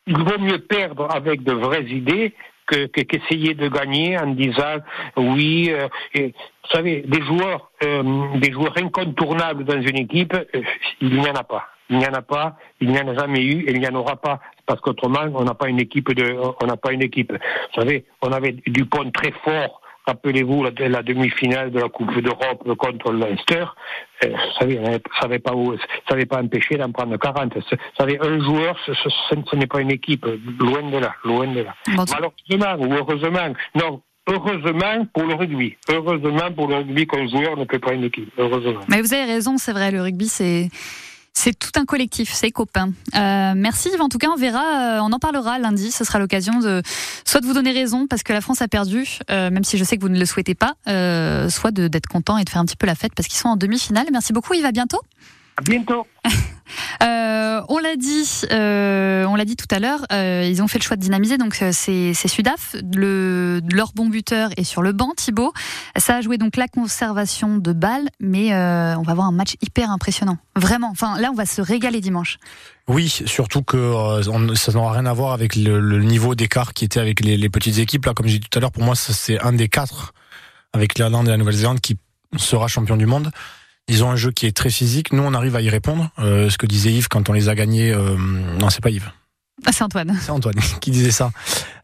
il 0.07 0.17
vaut 0.17 0.39
mieux 0.39 0.59
perdre 0.59 1.13
avec 1.13 1.43
de 1.43 1.53
vraies 1.53 1.85
idées 1.85 2.33
que 2.67 2.87
que- 2.87 3.01
qu'essayer 3.01 3.53
de 3.53 3.67
gagner 3.67 4.17
en 4.17 4.27
disant 4.27 4.77
oui. 5.17 5.69
euh, 5.71 5.87
et, 6.13 6.27
vous 6.27 6.71
savez, 6.71 7.03
des 7.07 7.21
joueurs, 7.21 7.69
euh, 7.83 8.03
des 8.37 8.51
joueurs 8.51 8.75
incontournables 8.77 9.65
dans 9.65 9.79
une 9.81 9.97
équipe, 9.97 10.33
euh, 10.33 10.61
il 11.01 11.19
n'y 11.19 11.29
en 11.29 11.35
a 11.35 11.43
pas. 11.43 11.67
Il 11.91 11.99
n'y 11.99 12.07
en 12.07 12.13
a 12.13 12.23
pas, 12.23 12.57
il 12.81 12.89
n'y 12.89 12.99
en 12.99 13.07
a 13.09 13.13
jamais 13.13 13.43
eu 13.43 13.61
et 13.67 13.71
il 13.71 13.79
n'y 13.79 13.87
en 13.87 13.93
aura 13.93 14.15
pas 14.15 14.39
parce 14.65 14.81
qu'autrement 14.81 15.19
on 15.35 15.43
n'a 15.43 15.53
pas 15.53 15.69
une 15.69 15.79
équipe 15.79 16.11
de, 16.13 16.35
on 16.61 16.65
n'a 16.65 16.77
pas 16.77 16.91
une 16.91 17.03
équipe. 17.03 17.31
Vous 17.31 17.81
savez, 17.81 18.05
on 18.23 18.31
avait 18.31 18.53
Dupont 18.65 19.11
très 19.11 19.31
fort. 19.43 19.81
Rappelez-vous 20.07 20.63
la, 20.63 20.71
la 20.89 21.01
demi-finale 21.03 21.71
de 21.71 21.79
la 21.79 21.89
Coupe 21.89 22.15
d'Europe 22.21 22.63
contre 22.77 23.11
le 23.11 23.19
Leinster. 23.19 23.65
Euh, 24.23 24.29
avait- 24.59 24.75
ça 25.19 25.23
n'avait 25.23 25.39
pas, 25.39 25.53
ça 26.07 26.13
avait 26.13 26.25
pas 26.25 26.41
empêché 26.41 26.75
d'en 26.77 26.91
prendre 26.91 27.17
40. 27.17 27.53
Vous 27.55 27.61
savez, 27.97 28.17
un 28.21 28.39
joueur, 28.43 28.77
ce, 28.85 28.93
ce- 28.93 29.09
ce- 29.29 29.55
n'est 29.55 29.67
pas 29.67 29.81
une 29.81 29.91
équipe. 29.91 30.25
Loin 30.59 30.83
de 30.89 30.97
là, 30.97 31.13
loin 31.23 31.47
de 31.47 31.61
là. 31.61 31.73
Bon, 31.95 32.05
Malheureusement 32.11 32.85
ou 32.85 32.93
heureusement, 32.93 33.53
non, 33.75 34.01
heureusement 34.27 35.05
pour 35.13 35.23
le 35.23 35.33
rugby. 35.33 35.75
Heureusement 35.89 36.51
pour 36.55 36.67
le 36.67 36.75
rugby 36.75 37.07
qu'un 37.07 37.27
joueur 37.27 37.57
ne 37.57 37.65
peut 37.65 37.79
pas 37.79 37.93
une 37.93 38.03
équipe. 38.05 38.31
Heureusement. 38.37 38.81
Mais 38.89 39.01
vous 39.01 39.13
avez 39.13 39.25
raison, 39.25 39.57
c'est 39.57 39.71
vrai, 39.73 39.91
le 39.91 40.01
rugby, 40.01 40.27
c'est. 40.27 40.69
C'est 41.37 41.53
tout 41.53 41.69
un 41.75 41.85
collectif, 41.85 42.31
c'est 42.33 42.49
copains. 42.49 42.91
Euh, 43.13 43.53
merci 43.55 43.89
Yves. 43.89 44.01
En 44.01 44.07
tout 44.07 44.17
cas, 44.17 44.29
on 44.29 44.37
verra, 44.37 44.97
euh, 44.97 44.99
on 45.01 45.11
en 45.11 45.19
parlera 45.19 45.59
lundi. 45.59 45.91
Ce 45.91 46.05
sera 46.05 46.17
l'occasion 46.17 46.59
de 46.59 46.81
soit 47.25 47.41
de 47.41 47.45
vous 47.45 47.53
donner 47.53 47.73
raison 47.73 48.07
parce 48.07 48.23
que 48.23 48.31
la 48.31 48.39
France 48.39 48.61
a 48.61 48.69
perdu, 48.69 49.19
euh, 49.29 49.51
même 49.51 49.65
si 49.65 49.77
je 49.77 49.83
sais 49.83 49.97
que 49.97 50.01
vous 50.01 50.09
ne 50.09 50.17
le 50.17 50.25
souhaitez 50.25 50.55
pas, 50.55 50.75
euh, 50.87 51.49
soit 51.49 51.71
d'être 51.71 52.07
content 52.07 52.37
et 52.37 52.45
de 52.45 52.49
faire 52.49 52.61
un 52.61 52.65
petit 52.65 52.77
peu 52.77 52.87
la 52.87 52.95
fête 52.95 53.13
parce 53.13 53.27
qu'ils 53.27 53.37
sont 53.37 53.49
en 53.49 53.57
demi-finale. 53.57 54.07
Merci 54.11 54.31
beaucoup 54.31 54.53
Yves, 54.53 54.65
à 54.65 54.71
bientôt. 54.71 55.01
À 55.57 55.61
bientôt. 55.61 56.07
Euh, 57.03 57.61
on 57.69 57.77
l'a 57.77 57.95
dit, 57.95 58.41
euh, 58.51 59.25
on 59.25 59.35
l'a 59.35 59.45
dit 59.45 59.55
tout 59.55 59.67
à 59.71 59.79
l'heure, 59.79 60.05
euh, 60.11 60.47
ils 60.49 60.61
ont 60.61 60.67
fait 60.67 60.79
le 60.79 60.83
choix 60.83 60.97
de 60.97 61.01
dynamiser, 61.01 61.37
donc 61.37 61.55
c'est 61.71 62.13
Sudaf. 62.13 62.75
Le, 62.93 63.61
leur 63.71 63.93
bon 63.93 64.07
buteur 64.07 64.49
est 64.57 64.63
sur 64.63 64.81
le 64.81 64.91
banc, 64.91 65.11
Thibaut. 65.15 65.53
Ça 65.97 66.17
a 66.17 66.21
joué 66.21 66.37
donc 66.37 66.57
la 66.57 66.67
conservation 66.67 67.57
de 67.57 67.73
balles, 67.73 68.09
mais 68.19 68.53
on 68.53 69.01
va 69.01 69.11
avoir 69.11 69.27
un 69.27 69.31
match 69.31 69.55
hyper 69.61 69.89
impressionnant. 69.89 70.37
Vraiment. 70.55 70.89
Enfin, 70.91 71.19
là, 71.19 71.29
on 71.31 71.35
va 71.35 71.45
se 71.45 71.61
régaler 71.61 72.01
dimanche. 72.01 72.37
Oui, 72.87 73.09
surtout 73.09 73.63
que 73.63 74.21
ça 74.55 74.71
n'aura 74.73 74.93
rien 74.93 75.05
à 75.05 75.13
voir 75.13 75.33
avec 75.33 75.55
le, 75.55 75.99
niveau 76.03 76.35
d'écart 76.35 76.73
qui 76.73 76.85
était 76.85 76.99
avec 76.99 77.21
les, 77.21 77.49
petites 77.49 77.79
équipes. 77.79 78.05
Là, 78.05 78.13
comme 78.13 78.27
j'ai 78.27 78.39
dit 78.39 78.47
tout 78.49 78.57
à 78.57 78.61
l'heure, 78.61 78.71
pour 78.71 78.83
moi, 78.83 78.95
c'est 78.95 79.39
un 79.41 79.53
des 79.53 79.69
quatre 79.69 80.13
avec 80.73 80.97
l'Irlande 80.97 81.27
et 81.27 81.31
la 81.31 81.37
Nouvelle-Zélande 81.37 81.79
qui 81.79 81.97
sera 82.37 82.67
champion 82.67 82.97
du 82.97 83.05
monde. 83.05 83.31
Ils 83.87 84.03
ont 84.03 84.09
un 84.09 84.15
jeu 84.15 84.31
qui 84.31 84.45
est 84.47 84.55
très 84.55 84.69
physique. 84.69 85.13
Nous, 85.13 85.21
on 85.23 85.33
arrive 85.33 85.55
à 85.55 85.61
y 85.61 85.69
répondre. 85.69 86.09
Euh, 86.19 86.49
ce 86.49 86.57
que 86.57 86.65
disait 86.65 86.91
Yves 86.91 87.07
quand 87.07 87.29
on 87.29 87.33
les 87.33 87.49
a 87.49 87.55
gagnés. 87.55 87.91
euh, 87.91 88.15
non, 88.59 88.69
c'est 88.69 88.81
pas 88.81 88.89
Yves. 88.89 89.11
Ah, 89.65 89.71
c'est 89.71 89.83
Antoine. 89.83 90.17
C'est 90.21 90.31
Antoine 90.31 90.55
qui 90.81 90.91
disait 90.91 91.11
ça, 91.11 91.31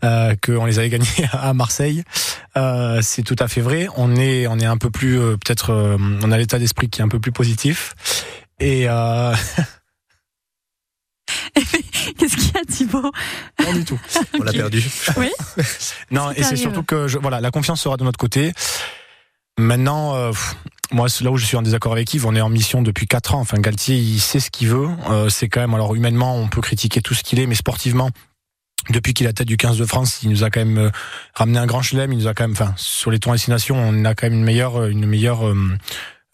euh, 0.04 0.36
qu'on 0.44 0.66
les 0.66 0.78
avait 0.80 0.90
gagnés 0.90 1.08
à 1.32 1.54
Marseille. 1.54 2.04
Euh, 2.58 3.00
c'est 3.02 3.24
tout 3.24 3.36
à 3.40 3.48
fait 3.48 3.62
vrai. 3.62 3.88
On 3.96 4.16
est, 4.16 4.48
on 4.48 4.60
est 4.60 4.66
un 4.66 4.78
peu 4.78 4.90
plus, 4.90 5.20
euh, 5.20 5.38
peut-être, 5.38 5.70
euh, 5.72 5.98
on 6.24 6.32
a 6.32 6.38
l'état 6.38 6.60
d'esprit 6.60 6.90
qui 6.90 7.02
est 7.02 7.04
un 7.04 7.08
peu 7.08 7.20
plus 7.20 7.32
positif. 7.32 7.94
Et 8.60 8.90
euh, 8.90 9.34
Qu'est-ce 12.18 12.36
qu'il 12.36 12.52
y 12.54 12.58
a, 12.58 12.66
Thibaut? 12.66 13.12
Non 13.64 13.74
du 13.74 13.86
tout. 13.86 14.00
On 14.40 14.44
l'a 14.44 14.52
perdu. 14.52 14.84
Oui. 15.18 15.32
Non, 16.10 16.32
et 16.32 16.44
c'est 16.44 16.56
surtout 16.56 16.84
que, 16.84 17.08
je, 17.08 17.18
voilà, 17.18 17.42
la 17.42 17.52
confiance 17.52 17.82
sera 17.82 17.98
de 17.98 18.04
notre 18.04 18.20
côté. 18.20 18.54
Maintenant, 19.58 20.16
euh, 20.16 20.32
moi, 20.92 21.10
c'est 21.10 21.24
là 21.24 21.32
où 21.32 21.38
je 21.38 21.46
suis 21.46 21.58
en 21.58 21.62
désaccord 21.62 21.94
avec 21.94 22.14
Yves, 22.14 22.26
on 22.26 22.36
est 22.36 22.42
en 22.42 22.50
mission 22.50 22.82
depuis 22.82 23.08
4 23.08 23.36
ans. 23.36 23.40
Enfin, 23.40 23.60
Galtier, 23.60 23.96
il 23.98 24.20
sait 24.20 24.40
ce 24.40 24.52
qu'il 24.52 24.68
veut. 24.68 24.90
Euh, 25.10 25.30
c'est 25.30 25.50
quand 25.50 25.62
même, 25.62 25.74
alors 25.74 25.96
humainement, 25.96 26.36
on 26.38 26.48
peut 26.48 26.62
critiquer 26.62 27.02
tout 27.02 27.14
ce 27.14 27.24
qu'il 27.24 27.40
est, 27.40 27.48
mais 27.48 27.56
sportivement, 27.56 28.10
depuis 28.90 29.14
qu'il 29.14 29.26
la 29.26 29.34
tête 29.34 29.48
du 29.48 29.58
15 29.58 29.78
de 29.78 29.86
France, 29.86 30.20
il 30.24 30.30
nous 30.30 30.44
a 30.44 30.50
quand 30.50 30.60
même 30.60 30.78
euh, 30.78 30.90
ramené 31.34 31.60
un 31.60 31.66
grand 31.66 31.82
chelem. 31.82 32.12
Il 32.12 32.18
nous 32.18 32.28
a 32.28 32.34
quand 32.34 32.44
même, 32.44 32.54
enfin, 32.54 32.74
sur 32.78 33.12
les 33.12 33.20
tours 33.20 33.34
destination, 33.34 33.76
on 33.78 34.06
a 34.06 34.16
quand 34.16 34.28
même 34.28 34.40
une 34.40 34.44
meilleure, 34.44 34.86
une 34.86 35.06
meilleure, 35.06 35.48
euh, 35.48 35.56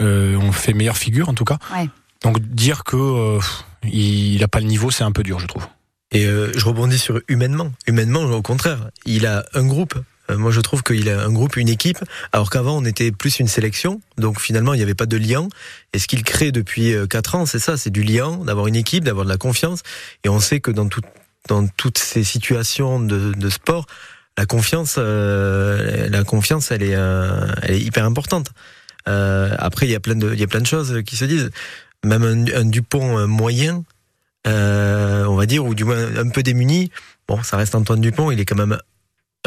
euh, 0.01 0.37
on 0.37 0.51
fait 0.51 0.73
meilleure 0.73 0.97
figure 0.97 1.29
en 1.29 1.33
tout 1.33 1.45
cas. 1.45 1.57
Ouais. 1.75 1.89
Donc 2.23 2.39
dire 2.39 2.83
que 2.83 2.97
euh, 2.97 3.39
il 3.83 4.43
a 4.43 4.47
pas 4.47 4.59
le 4.59 4.65
niveau, 4.65 4.91
c'est 4.91 5.03
un 5.03 5.11
peu 5.11 5.23
dur, 5.23 5.39
je 5.39 5.47
trouve. 5.47 5.67
Et 6.11 6.25
euh, 6.25 6.51
je 6.55 6.65
rebondis 6.65 6.97
sur 6.97 7.19
humainement. 7.27 7.71
Humainement, 7.85 8.21
au 8.21 8.41
contraire, 8.41 8.89
il 9.05 9.25
a 9.25 9.45
un 9.53 9.65
groupe. 9.65 9.95
Euh, 10.29 10.37
moi, 10.37 10.51
je 10.51 10.61
trouve 10.61 10.83
qu'il 10.83 11.09
a 11.09 11.23
un 11.23 11.31
groupe, 11.31 11.57
une 11.57 11.69
équipe, 11.69 11.99
alors 12.33 12.49
qu'avant, 12.49 12.77
on 12.77 12.85
était 12.85 13.11
plus 13.11 13.39
une 13.39 13.47
sélection. 13.47 14.01
Donc, 14.17 14.39
finalement, 14.39 14.73
il 14.73 14.77
n'y 14.77 14.83
avait 14.83 14.95
pas 14.95 15.05
de 15.05 15.17
lien. 15.17 15.47
Et 15.93 15.99
ce 15.99 16.07
qu'il 16.07 16.23
crée 16.23 16.51
depuis 16.51 16.93
euh, 16.93 17.07
quatre 17.07 17.35
ans, 17.35 17.45
c'est 17.45 17.59
ça, 17.59 17.77
c'est 17.77 17.89
du 17.89 18.03
lien, 18.03 18.37
d'avoir 18.37 18.67
une 18.67 18.75
équipe, 18.75 19.03
d'avoir 19.03 19.25
de 19.25 19.31
la 19.31 19.37
confiance. 19.37 19.81
Et 20.23 20.29
on 20.29 20.39
sait 20.39 20.59
que 20.59 20.71
dans, 20.71 20.87
tout, 20.87 21.01
dans 21.47 21.67
toutes 21.67 21.97
ces 21.97 22.23
situations 22.23 22.99
de, 22.99 23.49
sport, 23.49 23.85
la 24.37 24.45
confiance, 24.45 24.95
euh, 24.97 26.09
la 26.09 26.23
confiance, 26.23 26.71
elle 26.71 26.83
est, 26.83 26.95
euh, 26.95 27.47
hyper 27.69 28.05
importante. 28.05 28.51
Euh, 29.07 29.55
après, 29.57 29.87
il 29.87 29.91
y 29.91 29.95
a 29.95 29.99
plein 29.99 30.15
de, 30.15 30.65
choses 30.65 31.01
qui 31.05 31.15
se 31.15 31.25
disent. 31.25 31.49
Même 32.05 32.23
un, 32.23 32.45
un 32.55 32.65
Dupont 32.65 33.17
euh, 33.17 33.25
moyen, 33.25 33.83
euh, 34.45 35.25
on 35.25 35.35
va 35.35 35.45
dire, 35.45 35.65
ou 35.65 35.73
du 35.73 35.83
moins 35.83 36.15
un 36.15 36.29
peu 36.29 36.43
démuni. 36.43 36.91
Bon, 37.27 37.41
ça 37.43 37.57
reste 37.57 37.75
Antoine 37.75 38.01
Dupont, 38.01 38.31
il 38.31 38.39
est 38.39 38.45
quand 38.45 38.55
même 38.55 38.77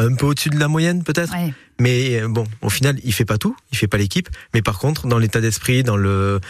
un 0.07 0.15
peu 0.15 0.27
au-dessus 0.27 0.51
de 0.51 0.59
la 0.59 0.69
moyenne 0.69 1.03
peut-être. 1.03 1.33
Ouais. 1.33 1.53
Mais 1.79 2.21
euh, 2.21 2.29
bon, 2.29 2.45
au 2.63 2.71
final, 2.71 2.99
il 3.05 3.13
fait 3.13 3.25
pas 3.25 3.39
tout, 3.39 3.57
il 3.73 3.79
fait 3.79 3.89
pas 3.89 3.99
l'équipe. 3.99 4.29
Mais 4.55 4.63
par 4.63 4.79
contre, 4.79 5.07
dans 5.07 5.19
l'état 5.19 5.41
d'esprit, 5.41 5.83
dans 5.83 5.97
le 5.97 6.41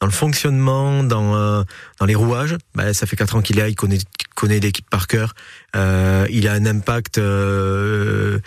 dans 0.00 0.06
le 0.06 0.12
fonctionnement, 0.12 1.04
dans 1.04 1.36
euh, 1.36 1.62
dans 1.98 2.06
les 2.06 2.14
rouages, 2.14 2.56
bah, 2.74 2.94
ça 2.94 3.06
fait 3.06 3.16
quatre 3.16 3.36
ans 3.36 3.42
qu'il 3.42 3.58
est 3.58 3.62
là, 3.62 3.68
il 3.68 3.76
connaît 3.76 3.98
connaît 4.34 4.60
l'équipe 4.60 4.88
par 4.88 5.06
cœur. 5.06 5.34
Euh, 5.76 6.26
il 6.30 6.48
a 6.48 6.52
un 6.52 6.64
impact, 6.66 7.18
euh, 7.18 8.38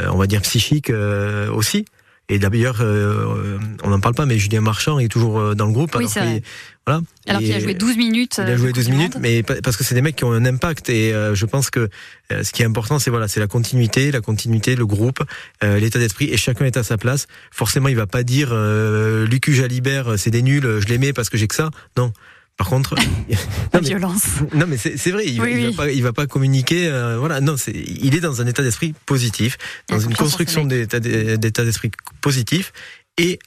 euh, 0.00 0.08
on 0.10 0.16
va 0.18 0.26
dire 0.26 0.42
psychique 0.42 0.90
euh, 0.90 1.50
aussi. 1.50 1.86
Et 2.30 2.38
d'ailleurs, 2.38 2.78
euh, 2.80 3.58
on 3.82 3.88
n'en 3.90 4.00
parle 4.00 4.14
pas, 4.14 4.26
mais 4.26 4.38
Julien 4.38 4.60
Marchand 4.60 4.98
est 4.98 5.08
toujours 5.08 5.38
euh, 5.38 5.54
dans 5.54 5.66
le 5.66 5.72
groupe. 5.72 5.94
Oui, 5.96 6.06
alors 6.14 6.28
qu'il-. 6.30 6.42
Voilà. 6.86 7.00
Qu'il 7.38 7.52
a 7.52 7.58
joué 7.60 7.74
12 7.74 7.96
minutes. 7.96 8.34
il 8.38 8.44
euh, 8.50 8.54
a 8.54 8.56
joué 8.56 8.68
de 8.68 8.72
12 8.74 8.84
Coupe 8.84 8.92
du 8.92 8.98
minutes, 8.98 9.16
mais 9.20 9.42
pa- 9.42 9.60
parce 9.62 9.76
que 9.76 9.84
c'est 9.84 9.94
des 9.94 10.02
mecs 10.02 10.16
qui 10.16 10.24
ont 10.24 10.32
un 10.32 10.44
impact 10.44 10.88
et 10.90 11.12
euh, 11.14 11.34
je 11.34 11.46
pense 11.46 11.70
que 11.70 11.88
euh, 12.32 12.42
ce 12.42 12.52
qui 12.52 12.62
est 12.62 12.66
important, 12.66 12.98
c'est 12.98 13.10
voilà, 13.10 13.28
c'est 13.28 13.40
la 13.40 13.46
continuité, 13.46 14.10
la 14.10 14.20
continuité, 14.20 14.74
le 14.76 14.86
groupe, 14.86 15.22
euh, 15.64 15.78
l'état 15.78 15.98
d'esprit 15.98 16.26
et 16.30 16.36
chacun 16.36 16.64
est 16.66 16.76
à 16.76 16.82
sa 16.82 16.96
place. 16.98 17.26
Forcément, 17.50 17.88
il 17.88 17.96
va 17.96 18.06
pas 18.06 18.22
dire 18.22 18.50
euh, 18.52 19.26
Lucu 19.26 19.54
Jalibert, 19.54 20.08
euh, 20.12 20.16
c'est 20.16 20.30
des 20.30 20.42
nuls, 20.42 20.80
je 20.86 20.94
mets 20.94 21.12
parce 21.14 21.28
que 21.30 21.36
j'ai 21.38 21.46
que 21.48 21.54
ça. 21.54 21.70
Non. 21.96 22.12
Par 22.58 22.68
contre, 22.68 22.94
La 23.72 23.80
non, 23.80 23.80
mais, 23.80 23.80
violence. 23.80 24.24
non, 24.52 24.66
mais 24.66 24.76
c'est 24.76 25.10
vrai, 25.10 25.24
il, 25.26 25.38
va- 25.38 25.44
Oui, 25.44 25.52
il 25.52 25.66
oui. 25.68 25.70
va 25.74 25.84
pas, 25.84 25.90
il 25.90 26.02
va 26.02 26.12
pas 26.12 26.26
communiquer. 26.26 26.88
euh, 26.88 27.16
voilà, 27.18 27.40
non, 27.40 27.56
c'est, 27.56 27.72
il 27.72 28.14
est 28.14 28.20
dans 28.20 28.42
un 28.42 28.46
état 28.46 28.62
d'esprit 28.62 28.94
positif, 29.06 29.56
dans 29.88 30.00
une 30.00 30.14
construction 30.14 30.64
d'état 30.66 30.98
d'esprit 31.00 31.90
positif 32.20 32.72
et 33.16 33.38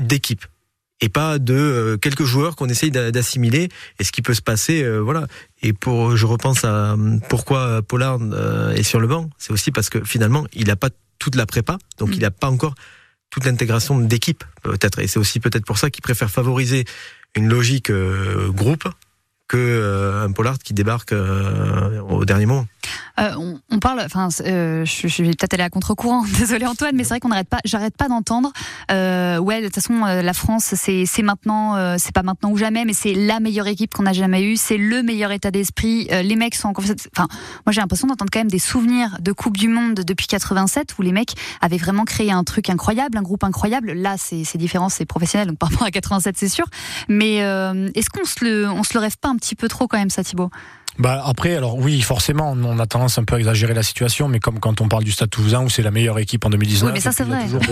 d'équipe 0.00 0.44
et 1.00 1.08
pas 1.08 1.38
de 1.38 1.54
euh, 1.54 1.96
quelques 1.96 2.24
joueurs 2.24 2.54
qu'on 2.56 2.68
essaye 2.68 2.90
d'a- 2.90 3.10
d'assimiler 3.10 3.68
et 3.98 4.04
ce 4.04 4.12
qui 4.12 4.22
peut 4.22 4.34
se 4.34 4.40
passer 4.42 4.82
euh, 4.82 4.98
voilà 5.00 5.26
et 5.62 5.72
pour 5.72 6.16
je 6.16 6.26
repense 6.26 6.64
à 6.64 6.92
euh, 6.92 7.18
pourquoi 7.28 7.82
Pollard 7.82 8.18
euh, 8.22 8.72
est 8.72 8.82
sur 8.84 9.00
le 9.00 9.08
banc 9.08 9.28
c'est 9.36 9.52
aussi 9.52 9.70
parce 9.72 9.90
que 9.90 10.04
finalement 10.04 10.46
il 10.54 10.68
n'a 10.68 10.76
pas 10.76 10.90
toute 11.18 11.34
la 11.34 11.44
prépa 11.46 11.76
donc 11.98 12.10
Mm. 12.10 12.14
il 12.14 12.20
n'a 12.20 12.30
pas 12.30 12.48
encore 12.48 12.74
toute 13.30 13.44
l'intégration 13.44 13.98
d'équipe 13.98 14.44
peut-être 14.62 15.00
et 15.00 15.08
c'est 15.08 15.18
aussi 15.18 15.40
peut-être 15.40 15.64
pour 15.66 15.76
ça 15.78 15.90
qu'il 15.90 16.02
préfère 16.02 16.30
favoriser 16.30 16.84
une 17.34 17.48
logique 17.48 17.90
euh, 17.90 18.50
groupe 18.50 18.84
que 19.52 19.58
euh, 19.58 20.24
un 20.24 20.32
Pollard 20.32 20.58
qui 20.58 20.72
débarque 20.72 21.12
euh, 21.12 22.00
au 22.08 22.24
dernier 22.24 22.46
moment 22.46 22.66
Euh, 23.20 23.34
on, 23.70 23.78
parle, 23.78 24.00
enfin, 24.00 24.28
euh, 24.46 24.86
je, 24.86 25.06
je 25.06 25.22
peut-être 25.22 25.52
aller 25.52 25.62
à 25.62 25.68
contre-courant. 25.68 26.24
Désolé 26.38 26.64
Antoine, 26.64 26.96
mais 26.96 27.04
c'est 27.04 27.10
vrai 27.10 27.20
qu'on 27.20 27.28
n'arrête 27.28 27.50
pas, 27.50 27.60
j'arrête 27.66 27.94
pas 27.94 28.08
d'entendre. 28.08 28.50
Ouais, 28.88 29.60
de 29.60 29.66
toute 29.66 29.74
façon, 29.74 30.04
la 30.04 30.32
France, 30.32 30.74
c'est 30.74 31.22
maintenant, 31.22 31.98
c'est 31.98 32.12
pas 32.12 32.22
maintenant 32.22 32.50
ou 32.50 32.56
jamais, 32.56 32.86
mais 32.86 32.94
c'est 32.94 33.12
la 33.12 33.40
meilleure 33.40 33.66
équipe 33.66 33.92
qu'on 33.92 34.06
a 34.06 34.14
jamais 34.14 34.42
eue. 34.42 34.56
C'est 34.56 34.78
le 34.78 35.02
meilleur 35.02 35.32
état 35.32 35.50
d'esprit. 35.50 36.08
Les 36.10 36.36
mecs 36.36 36.54
sont 36.54 36.68
en 36.68 36.72
confiance. 36.72 37.08
Enfin, 37.14 37.28
moi 37.66 37.72
j'ai 37.72 37.80
l'impression 37.82 38.06
d'entendre 38.08 38.30
quand 38.32 38.40
même 38.40 38.50
des 38.50 38.58
souvenirs 38.58 39.18
de 39.20 39.32
Coupe 39.32 39.58
du 39.58 39.68
Monde 39.68 40.00
depuis 40.00 40.26
87 40.26 40.98
où 40.98 41.02
les 41.02 41.12
mecs 41.12 41.34
avaient 41.60 41.76
vraiment 41.76 42.04
créé 42.04 42.32
un 42.32 42.44
truc 42.44 42.70
incroyable, 42.70 43.18
un 43.18 43.22
groupe 43.22 43.44
incroyable. 43.44 43.92
Là, 43.92 44.16
c'est 44.16 44.56
différent, 44.56 44.88
c'est 44.88 45.04
professionnel, 45.04 45.48
donc 45.48 45.58
par 45.58 45.68
rapport 45.68 45.86
à 45.86 45.90
87, 45.90 46.36
c'est 46.38 46.48
sûr. 46.48 46.66
Mais 47.08 47.36
est-ce 47.36 48.08
qu'on 48.08 48.24
se 48.24 48.44
le, 48.44 48.82
se 48.82 48.94
le 48.94 49.00
rêve 49.00 49.18
pas 49.18 49.28
un 49.28 49.36
petit 49.36 49.41
peu 49.56 49.68
trop 49.68 49.86
quand 49.86 49.98
même, 49.98 50.10
ça, 50.10 50.22
Thibaut 50.24 50.50
Bah 50.98 51.22
après, 51.24 51.56
alors 51.56 51.76
oui, 51.78 52.00
forcément, 52.00 52.52
on 52.52 52.78
a 52.78 52.86
tendance 52.86 53.18
un 53.18 53.24
peu 53.24 53.36
à 53.36 53.38
exagérer 53.38 53.74
la 53.74 53.82
situation, 53.82 54.28
mais 54.28 54.40
comme 54.40 54.60
quand 54.60 54.80
on 54.80 54.88
parle 54.88 55.04
du 55.04 55.12
Stade 55.12 55.30
Toulousain 55.30 55.62
où 55.62 55.70
c'est 55.70 55.82
la 55.82 55.90
meilleure 55.90 56.18
équipe 56.18 56.44
en 56.44 56.50
2019. 56.50 56.88
Oui, 56.88 56.92
mais 56.94 57.00
ça, 57.00 57.12
c'est 57.12 57.24
il 57.24 57.30
y 57.30 57.32
a 57.32 57.36
vrai. 57.36 57.44
toujours 57.46 57.62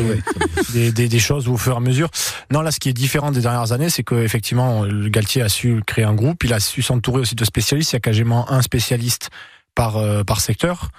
des, 0.72 0.92
des, 0.92 1.08
des 1.08 1.18
choses 1.18 1.48
au 1.48 1.56
fur 1.56 1.74
et 1.74 1.76
à 1.76 1.80
mesure. 1.80 2.08
Non, 2.50 2.62
là, 2.62 2.70
ce 2.70 2.80
qui 2.80 2.88
est 2.88 2.94
différent 2.94 3.30
des 3.30 3.40
dernières 3.40 3.72
années, 3.72 3.90
c'est 3.90 4.02
que 4.02 4.14
effectivement, 4.14 4.82
le 4.84 5.08
Galtier 5.08 5.42
a 5.42 5.48
su 5.48 5.82
créer 5.86 6.04
un 6.04 6.14
groupe, 6.14 6.44
il 6.44 6.52
a 6.52 6.60
su 6.60 6.82
s'entourer 6.82 7.20
aussi 7.20 7.34
de 7.34 7.44
spécialistes. 7.44 7.92
Il 7.92 7.96
y 7.96 7.98
a 7.98 8.00
quasiment 8.00 8.50
un 8.50 8.62
spécialiste 8.62 9.30
par 9.74 9.96
euh, 9.96 10.24
par 10.24 10.40
secteur 10.40 10.90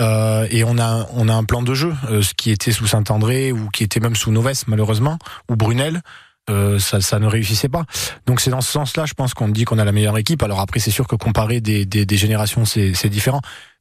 Euh, 0.00 0.46
et 0.50 0.64
on 0.64 0.78
a 0.78 1.06
on 1.12 1.28
a 1.28 1.34
un 1.34 1.44
plan 1.44 1.62
de 1.62 1.74
jeu 1.74 1.94
euh, 2.10 2.20
ce 2.22 2.34
qui 2.34 2.50
était 2.50 2.72
sous 2.72 2.86
Saint-André 2.86 3.52
ou 3.52 3.68
qui 3.68 3.84
était 3.84 4.00
même 4.00 4.16
sous 4.16 4.30
Noves 4.32 4.64
malheureusement 4.66 5.18
ou 5.48 5.56
Brunel 5.56 6.02
euh, 6.50 6.78
ça, 6.78 7.00
ça 7.00 7.18
ne 7.18 7.26
réussissait 7.26 7.68
pas. 7.68 7.84
Donc 8.26 8.40
c'est 8.40 8.50
dans 8.50 8.60
ce 8.60 8.70
sens-là, 8.70 9.06
je 9.06 9.14
pense 9.14 9.34
qu'on 9.34 9.48
dit 9.48 9.64
qu'on 9.64 9.78
a 9.78 9.84
la 9.84 9.92
meilleure 9.92 10.18
équipe. 10.18 10.42
Alors 10.42 10.60
après, 10.60 10.80
c'est 10.80 10.90
sûr 10.90 11.06
que 11.06 11.16
comparer 11.16 11.60
des, 11.60 11.86
des, 11.86 12.06
des 12.06 12.16
générations, 12.16 12.64
c'est 12.64 13.08
différent. 13.08 13.40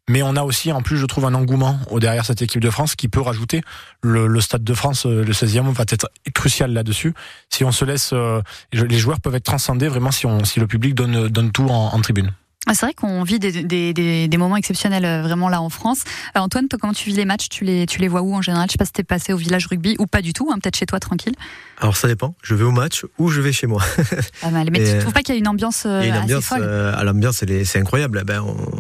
Mais 0.10 0.22
on 0.22 0.38
a 0.38 0.44
aussi, 0.44 0.72
en 0.72 0.82
plus, 0.82 0.98
je 0.98 1.06
trouve, 1.06 1.26
un 1.26 1.34
engouement 1.34 1.78
derrière 2.00 2.26
cette 2.26 2.42
équipe 2.42 2.62
de 2.62 2.70
France 2.70 2.96
qui 2.96 3.10
peut 3.10 3.20
rajouter. 3.20 3.62
Le, 4.02 4.28
le 4.28 4.40
Stade 4.40 4.64
de 4.64 4.74
France, 4.74 5.06
euh, 5.06 5.24
le 5.24 5.34
16e, 5.34 5.70
va 5.74 5.84
être 5.90 6.10
crucial 6.34 6.72
là-dessus. 6.72 7.14
Si 7.50 7.66
on 7.66 7.74
se 7.74 7.84
laisse, 7.84 8.12
euh, 8.14 8.42
les 8.72 8.98
joueurs 8.98 9.20
peuvent 9.20 9.36
être 9.36 9.44
transcendés 9.44 9.90
vraiment 9.90 10.12
si, 10.12 10.26
on, 10.26 10.46
si 10.46 10.62
le 10.62 10.68
public 10.68 10.96
donne, 10.96 11.28
donne 11.28 11.52
tout 11.52 11.68
en, 11.68 11.94
en 11.94 12.02
tribune. 12.02 12.32
Ah, 12.68 12.74
C'est 12.74 12.86
vrai 12.86 12.94
qu'on 12.94 13.24
vit 13.24 13.40
des, 13.40 13.64
des, 13.64 13.94
des, 13.94 14.28
des 14.28 14.38
moments 14.38 14.58
exceptionnels 14.58 15.06
euh, 15.06 15.22
vraiment 15.22 15.50
là 15.50 15.62
en 15.62 15.70
France. 15.70 16.04
Euh, 16.36 16.40
Antoine, 16.40 16.68
toi, 16.68 16.78
comment 16.80 16.94
tu 16.94 17.10
vis 17.10 17.16
les 17.16 17.26
matchs? 17.26 17.48
Tu 17.50 17.64
les, 17.64 17.86
tu 17.86 18.00
les 18.00 18.08
vois 18.08 18.22
où 18.22 18.36
en 18.36 18.42
général? 18.42 18.68
Je 18.68 18.74
sais 18.74 18.78
pas 18.78 18.86
si 18.86 18.92
t'es 18.92 19.04
passé 19.04 19.32
au 19.34 19.38
village 19.38 19.66
rugby 19.68 19.96
ou 20.00 20.06
pas 20.08 20.22
du 20.22 20.34
tout, 20.34 20.50
hein, 20.52 20.60
peut-être 20.62 20.76
chez 20.78 20.86
toi 20.86 21.00
tranquille. 21.00 21.34
alors 21.80 21.96
ça 21.96 22.08
dépend 22.08 22.36
je 22.44 22.56
vais 22.56 22.64
au 22.66 22.72
match 22.72 23.06
ou 23.18 23.30
je 23.30 23.40
vais 23.42 23.52
chez 23.54 23.68
moi 23.68 23.82
Pas 24.42 24.50
mal. 24.52 24.68
Mais 24.72 24.80
Et, 24.80 24.84
tu 24.84 24.90
euh, 24.92 25.02
trouves 25.02 25.14
pas 25.14 25.22
qu'il 25.22 25.34
y 25.36 25.38
a 25.38 25.40
une 25.40 25.48
ambiance, 25.48 25.84
euh, 25.86 26.02
Et 26.02 26.10
assez 26.12 26.20
l'ambiance, 26.20 26.46
folle? 26.46 26.62
euh, 26.62 26.94
à 26.96 27.04
l'ambiance, 27.04 27.44
c'est 27.64 27.80
incroyable. 27.80 28.24
Ben, 28.26 28.42
on- 28.42 28.80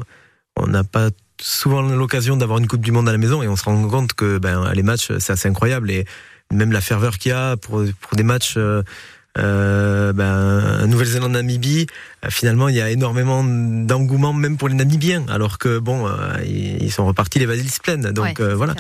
on 0.60 0.66
n'a 0.68 0.84
pas 0.84 1.10
souvent 1.40 1.82
l'occasion 1.84 2.36
d'avoir 2.36 2.58
une 2.58 2.68
Coupe 2.68 2.82
du 2.82 2.92
Monde 2.92 3.08
à 3.08 3.12
la 3.12 3.20
maison 3.20 3.44
et 3.44 3.48
on 3.48 3.56
se 3.56 3.64
rend 3.64 3.88
compte 3.88 4.14
que 4.14 4.40
ben, 4.40 4.72
les 4.74 4.82
matchs, 4.84 5.12
c'est 5.20 5.34
assez 5.34 5.48
incroyable. 5.48 5.92
Et 5.92 6.04
même 6.52 6.72
la 6.72 6.82
ferveur 6.82 7.20
qu'il 7.20 7.30
y 7.30 7.34
a 7.34 7.58
pour, 7.58 7.84
pour 8.02 8.16
des 8.18 8.24
matchs, 8.24 8.56
euh, 8.58 8.82
euh, 9.38 10.14
ben, 10.14 10.88
Nouvelle-Zélande-Namibie, 10.88 11.88
euh, 12.26 12.30
finalement, 12.30 12.68
il 12.70 12.76
y 12.76 12.82
a 12.82 12.90
énormément 12.90 13.44
d'engouement 13.44 14.34
même 14.34 14.58
pour 14.58 14.68
les 14.68 14.76
Namibiens. 14.76 15.26
Alors 15.30 15.58
que, 15.58 15.80
bon, 15.80 16.08
euh, 16.08 16.12
ils 16.46 16.92
sont 16.92 17.06
repartis 17.06 17.40
les 17.40 17.46
valises 17.46 17.80
pleines. 17.80 18.12
Donc 18.12 18.26
Ouais, 18.26 18.34
euh, 18.42 18.56
voilà. 18.56 18.74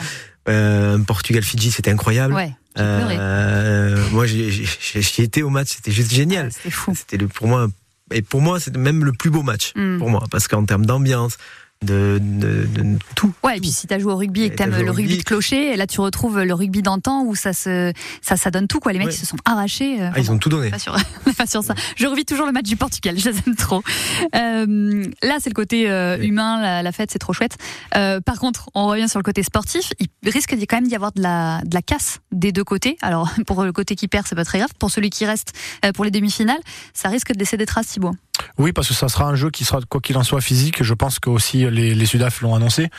Euh, 0.49 0.97
Portugal-Fidji, 0.99 1.71
c'était 1.71 1.91
incroyable. 1.91 2.33
Ouais. 2.33 2.51
Euh, 2.79 3.97
moi, 4.11 4.25
j'y 4.25 5.21
étais 5.21 5.41
au 5.41 5.49
match, 5.49 5.69
c'était 5.75 5.91
juste 5.91 6.13
génial. 6.13 6.47
Ouais, 6.47 6.51
C'était. 6.53 6.95
C'était 6.95 7.25
pour 7.25 7.47
moi, 7.47 7.67
et 8.11 8.21
pour 8.21 8.41
moi, 8.41 8.59
c'est 8.59 8.75
même 8.77 9.03
le 9.03 9.11
plus 9.11 9.29
beau 9.29 9.43
match 9.43 9.73
Mm. 9.75 9.97
pour 9.97 10.09
moi, 10.09 10.23
parce 10.31 10.47
qu'en 10.47 10.63
termes 10.65 10.85
d'ambiance, 10.85 11.37
de, 11.83 12.19
de, 12.21 12.65
de 12.65 12.97
tout. 13.15 13.33
Ouais, 13.43 13.57
et 13.57 13.59
puis 13.61 13.69
si 13.71 13.85
t'as 13.87 13.99
joué 13.99 14.11
au 14.11 14.15
rugby 14.17 14.43
et 14.43 14.49
que 14.49 14.53
Et 14.53 14.55
t'aimes 14.57 14.75
le 14.75 14.89
rugby 14.91 15.17
de 15.17 15.23
clocher, 15.23 15.75
là 15.75 15.85
tu 15.87 16.01
retrouves 16.01 16.39
le 16.41 16.53
rugby 16.53 16.81
d'antan 16.81 17.23
où 17.23 17.35
ça 17.35 17.53
se, 17.53 17.93
ça, 18.21 18.35
ça 18.35 18.49
donne 18.51 18.67
tout 18.67 18.79
quoi. 18.79 18.93
Les 18.93 18.99
mecs 18.99 19.07
Ouais. 19.09 19.13
ils 19.13 19.17
se 19.17 19.25
sont 19.25 19.37
arrachés. 19.45 20.01
euh, 20.01 20.09
Ah, 20.13 20.19
ils 20.19 20.31
ont 20.31 20.37
tout 20.39 20.49
donné. 20.49 20.69
pas 20.71 20.77
est 20.77 21.33
pas 21.37 21.45
sur 21.45 21.63
ça. 21.63 21.75
Je 21.95 22.07
revis 22.07 22.25
toujours 22.25 22.45
le 22.47 22.51
match 22.51 22.65
du 22.65 22.75
Portugal, 22.77 23.15
je 23.19 23.29
les 23.29 23.37
aime 23.45 23.55
trop. 23.55 23.83
Euh, 24.35 25.05
là, 25.21 25.37
c'est 25.39 25.49
le 25.49 25.53
côté 25.55 25.89
euh, 25.89 26.17
Oui. 26.19 26.27
humain, 26.27 26.61
la, 26.61 26.81
la 26.83 26.91
fête, 26.91 27.11
c'est 27.11 27.19
trop 27.19 27.33
chouette. 27.33 27.57
Par 27.91 28.39
contre, 28.39 28.69
on 28.73 28.87
revient 28.87 29.07
sur 29.09 29.19
le 29.19 29.23
côté 29.23 29.43
sportif. 29.43 29.91
Il 29.99 30.07
risque 30.29 30.55
d'y- 30.55 30.67
quand 30.67 30.77
même 30.77 30.87
d'y 30.87 30.95
avoir 30.95 31.11
de 31.13 31.21
la, 31.21 31.61
de 31.65 31.73
la 31.73 31.81
casse 31.81 32.19
des 32.31 32.51
deux 32.51 32.63
côtés. 32.63 32.97
Alors, 33.01 33.29
pour 33.47 33.63
le 33.63 33.71
côté 33.71 33.95
qui 33.95 34.07
perd, 34.07 34.25
c'est 34.27 34.35
pas 34.35 34.45
très 34.45 34.57
grave. 34.59 34.71
Pour 34.79 34.91
celui 34.91 35.09
qui 35.09 35.25
reste, 35.25 35.53
pour 35.95 36.03
les 36.05 36.11
demi-finales, 36.11 36.59
ça 36.93 37.09
risque 37.09 37.31
de 37.33 37.39
laisser 37.39 37.57
des 37.57 37.65
traces, 37.65 37.87
Thibaut. 37.87 38.15
Oui, 38.57 38.71
parce 38.73 38.87
que 38.87 38.93
ça 38.93 39.09
sera 39.09 39.25
un 39.25 39.35
jeu 39.35 39.49
qui 39.51 39.65
sera, 39.65 39.79
quoi 39.87 40.01
qu'il 40.01 40.17
en 40.17 40.23
soit, 40.23 40.41
physique. 40.41 40.83
Je 40.83 40.93
pense 40.93 41.19
que 41.19 41.29
aussi 41.29 41.69
les, 41.69 41.93
les 41.95 42.05
Sudaf 42.05 42.41
l'ont 42.41 42.55
annoncé. 42.55 42.89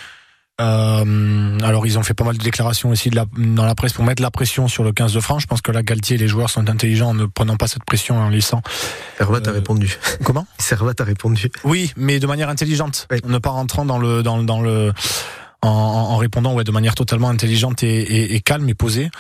Euh, 0.61 1.57
alors 1.63 1.87
ils 1.87 1.99
ont 2.01 2.03
fait 2.03 2.15
pas 2.15 2.25
mal 2.25 2.37
de 2.37 2.43
déclarations 2.43 2.91
aussi 2.91 3.11
de 3.11 3.17
la, 3.17 3.27
dans 3.37 3.65
la 3.65 3.77
presse 3.77 3.93
pour 3.93 4.05
mettre 4.05 4.21
la 4.23 4.33
pression 4.33 4.67
sur 4.67 4.83
le 4.83 4.91
15 4.93 5.13
de 5.15 5.21
France. 5.21 5.43
Je 5.43 5.47
pense 5.47 5.61
que 5.63 5.71
là 5.71 5.83
Galtier 5.85 6.17
et 6.17 6.19
les 6.19 6.27
joueurs 6.27 6.51
sont 6.51 6.69
intelligents 6.69 7.11
en 7.11 7.15
ne 7.15 7.27
prenant 7.27 7.57
pas 7.57 7.69
cette 7.69 7.85
pression 7.85 8.17
et 8.17 8.19
en 8.25 8.29
laissant. 8.29 8.61
Servat 9.19 9.39
a 9.47 9.51
Euh, 9.51 9.53
répondu. 9.53 9.97
Comment? 10.25 10.47
Servat 10.59 10.95
a 10.99 11.05
répondu. 11.05 11.49
Oui, 11.63 11.93
mais 11.97 12.19
de 12.19 12.27
manière 12.27 12.49
intelligente, 12.49 13.07
Oui. 13.13 13.21
ne 13.25 13.39
pas 13.39 13.51
rentrant 13.51 13.85
dans 13.85 13.99
le 13.99 14.25
dans, 14.25 14.43
dans 14.43 14.61
le 14.61 14.93
en, 15.63 15.69
en 15.69 15.73
en 16.15 16.17
répondant 16.17 16.55
ouais 16.55 16.65
de 16.65 16.73
manière 16.73 16.97
totalement 16.97 17.29
intelligente 17.31 17.85
et, 17.85 18.01
et, 18.01 18.35
et 18.35 18.41
calme 18.41 18.69
et 18.69 18.75
posée. 18.75 19.11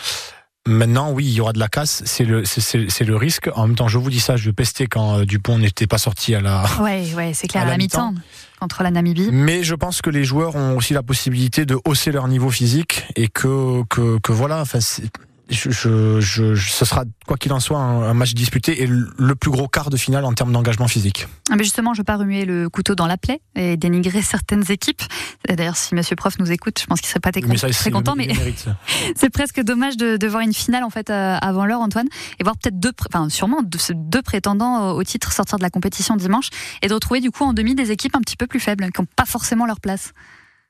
Maintenant, 0.68 1.10
oui, 1.12 1.24
il 1.24 1.32
y 1.32 1.40
aura 1.40 1.52
de 1.52 1.58
la 1.58 1.68
casse, 1.68 2.02
c'est 2.04 2.24
le, 2.24 2.44
c'est- 2.44 3.04
le 3.04 3.16
risque. 3.16 3.48
En 3.56 3.66
même 3.66 3.74
temps, 3.76 3.88
je 3.88 3.96
vous 3.98 4.10
dis 4.10 4.20
ça, 4.20 4.36
je 4.36 4.50
pestais 4.50 4.86
quand 4.86 5.18
euh, 5.20 5.24
Dupont 5.24 5.58
n'était 5.58 5.86
pas 5.86 5.98
sorti 5.98 6.34
à 6.34 6.40
la. 6.40 6.64
Ouais, 6.80 7.06
ouais, 7.16 7.32
c'est 7.34 7.48
clair, 7.48 7.62
À 7.64 7.66
la 7.66 7.72
la 7.72 7.78
mi-temps 7.78 8.14
contre 8.60 8.82
la 8.82 8.90
Namibie. 8.90 9.30
Mais 9.32 9.62
je 9.62 9.74
pense 9.74 10.02
que 10.02 10.10
les 10.10 10.24
joueurs 10.24 10.56
ont 10.56 10.76
aussi 10.76 10.92
la 10.92 11.02
possibilité 11.02 11.64
de 11.64 11.78
hausser 11.86 12.12
leur 12.12 12.28
niveau 12.28 12.50
physique 12.50 13.04
et 13.16 13.28
que 13.28 13.82
que, 13.88 14.18
que 14.18 14.32
voilà, 14.32 14.60
enfin, 14.60 14.80
c'est- 14.80 15.04
je, 15.48 15.70
je, 15.70 16.20
je, 16.20 16.54
je- 16.54 16.70
ce 16.70 16.84
sera 16.84 17.04
quoi 17.26 17.36
qu'il 17.36 17.52
en 17.52 17.60
soit 17.60 17.78
un, 17.78 18.02
un 18.02 18.14
match 18.14 18.34
disputé 18.34 18.82
et 18.82 18.86
le 18.86 19.34
plus 19.34 19.50
gros 19.50 19.68
quart 19.68 19.90
de 19.90 19.96
finale 19.96 20.24
en 20.24 20.32
termes 20.34 20.52
d'engagement 20.52 20.88
physique. 20.88 21.26
Ah, 21.50 21.56
Mais 21.56 21.64
justement, 21.64 21.94
je 21.94 21.98
ne 21.98 22.02
veux 22.02 22.04
pas 22.04 22.16
remuer 22.16 22.44
le 22.44 22.68
couteau 22.68 22.94
dans 22.94 23.06
la 23.06 23.16
plaie 23.16 23.40
et 23.54 23.76
dénigrer 23.76 24.22
certaines 24.22 24.64
équipes. 24.70 25.02
D'ailleurs, 25.48 25.76
si 25.76 25.94
Monsieur 25.94 26.16
Prof 26.16 26.38
nous 26.38 26.50
écoute, 26.52 26.78
je 26.80 26.86
pense 26.86 27.00
qu'il 27.00 27.08
serait 27.08 27.20
pas 27.20 27.32
très, 27.32 27.40
Mais 27.42 27.56
ça, 27.56 27.68
très 27.68 27.72
c'est- 27.84 27.90
content. 27.90 28.14
Mais 28.16 28.28
c'est 29.16 29.30
presque 29.30 29.60
dommage 29.62 29.96
de, 29.96 30.16
de 30.16 30.26
voir 30.26 30.42
une 30.42 30.52
finale 30.54 30.84
en 30.84 30.90
fait 30.90 31.10
euh, 31.10 31.36
avant 31.40 31.64
l'heure, 31.66 31.80
Antoine, 31.80 32.08
et 32.38 32.44
voir 32.44 32.56
peut-être 32.56 32.78
deux, 32.78 32.92
enfin 33.12 33.28
sûrement 33.28 33.62
deux, 33.62 33.78
deux 33.94 34.22
prétendants 34.22 34.90
au 34.92 35.02
titre 35.04 35.32
sortir 35.32 35.58
de 35.58 35.62
la 35.62 35.70
compétition 35.70 36.16
dimanche 36.16 36.48
et 36.82 36.88
de 36.88 36.94
retrouver 36.94 37.20
du 37.20 37.30
coup 37.30 37.44
en 37.44 37.52
demi 37.52 37.74
des 37.74 37.90
équipes 37.90 38.14
un 38.16 38.20
petit 38.20 38.36
peu 38.36 38.46
plus 38.46 38.60
faibles, 38.60 38.84
qui 38.92 39.00
n'ont 39.00 39.06
pas 39.16 39.24
forcément 39.26 39.66
leur 39.66 39.80
place. 39.80 40.12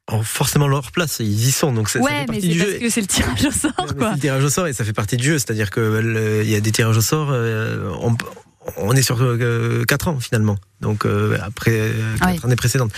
Ont 0.08 0.22
forcément 0.22 0.68
leur 0.68 0.90
place, 0.92 1.18
ils 1.20 1.48
y 1.48 1.50
sont, 1.52 1.72
donc 1.72 1.88
ça, 1.88 1.98
ça 1.98 2.04
ouais, 2.04 2.10
fait 2.10 2.20
mais 2.20 2.26
partie 2.26 2.40
c'est 2.42 2.48
du 2.48 2.58
parce 2.58 2.70
jeu. 2.72 2.78
que 2.78 2.90
c'est 2.90 3.00
le 3.02 3.06
tirage 3.06 3.44
au 3.44 3.50
sort, 3.50 3.72
Ouais, 3.78 3.84
mais 3.88 3.94
quoi. 3.94 4.08
c'est 4.08 4.14
le 4.14 4.20
tirage 4.20 4.44
au 4.44 4.50
sort 4.50 4.66
et 4.66 4.72
ça 4.72 4.84
fait 4.84 4.92
partie 4.92 5.16
du 5.16 5.24
jeu, 5.24 5.38
c'est-à-dire 5.38 5.70
que 5.70 5.80
le- 5.80 6.42
il 6.44 6.50
y 6.50 6.54
a 6.54 6.60
des 6.60 6.72
tirages 6.72 6.96
au 6.96 7.00
sort, 7.02 7.28
euh, 7.30 7.90
on, 8.00 8.16
on 8.78 8.92
est 8.96 9.02
sur 9.02 9.18
4 9.86 10.08
ans 10.08 10.18
finalement, 10.20 10.56
donc 10.80 11.04
euh, 11.06 11.38
après 11.42 11.92
4 12.20 12.30
Oui. 12.32 12.40
années 12.44 12.56
précédentes. 12.56 12.92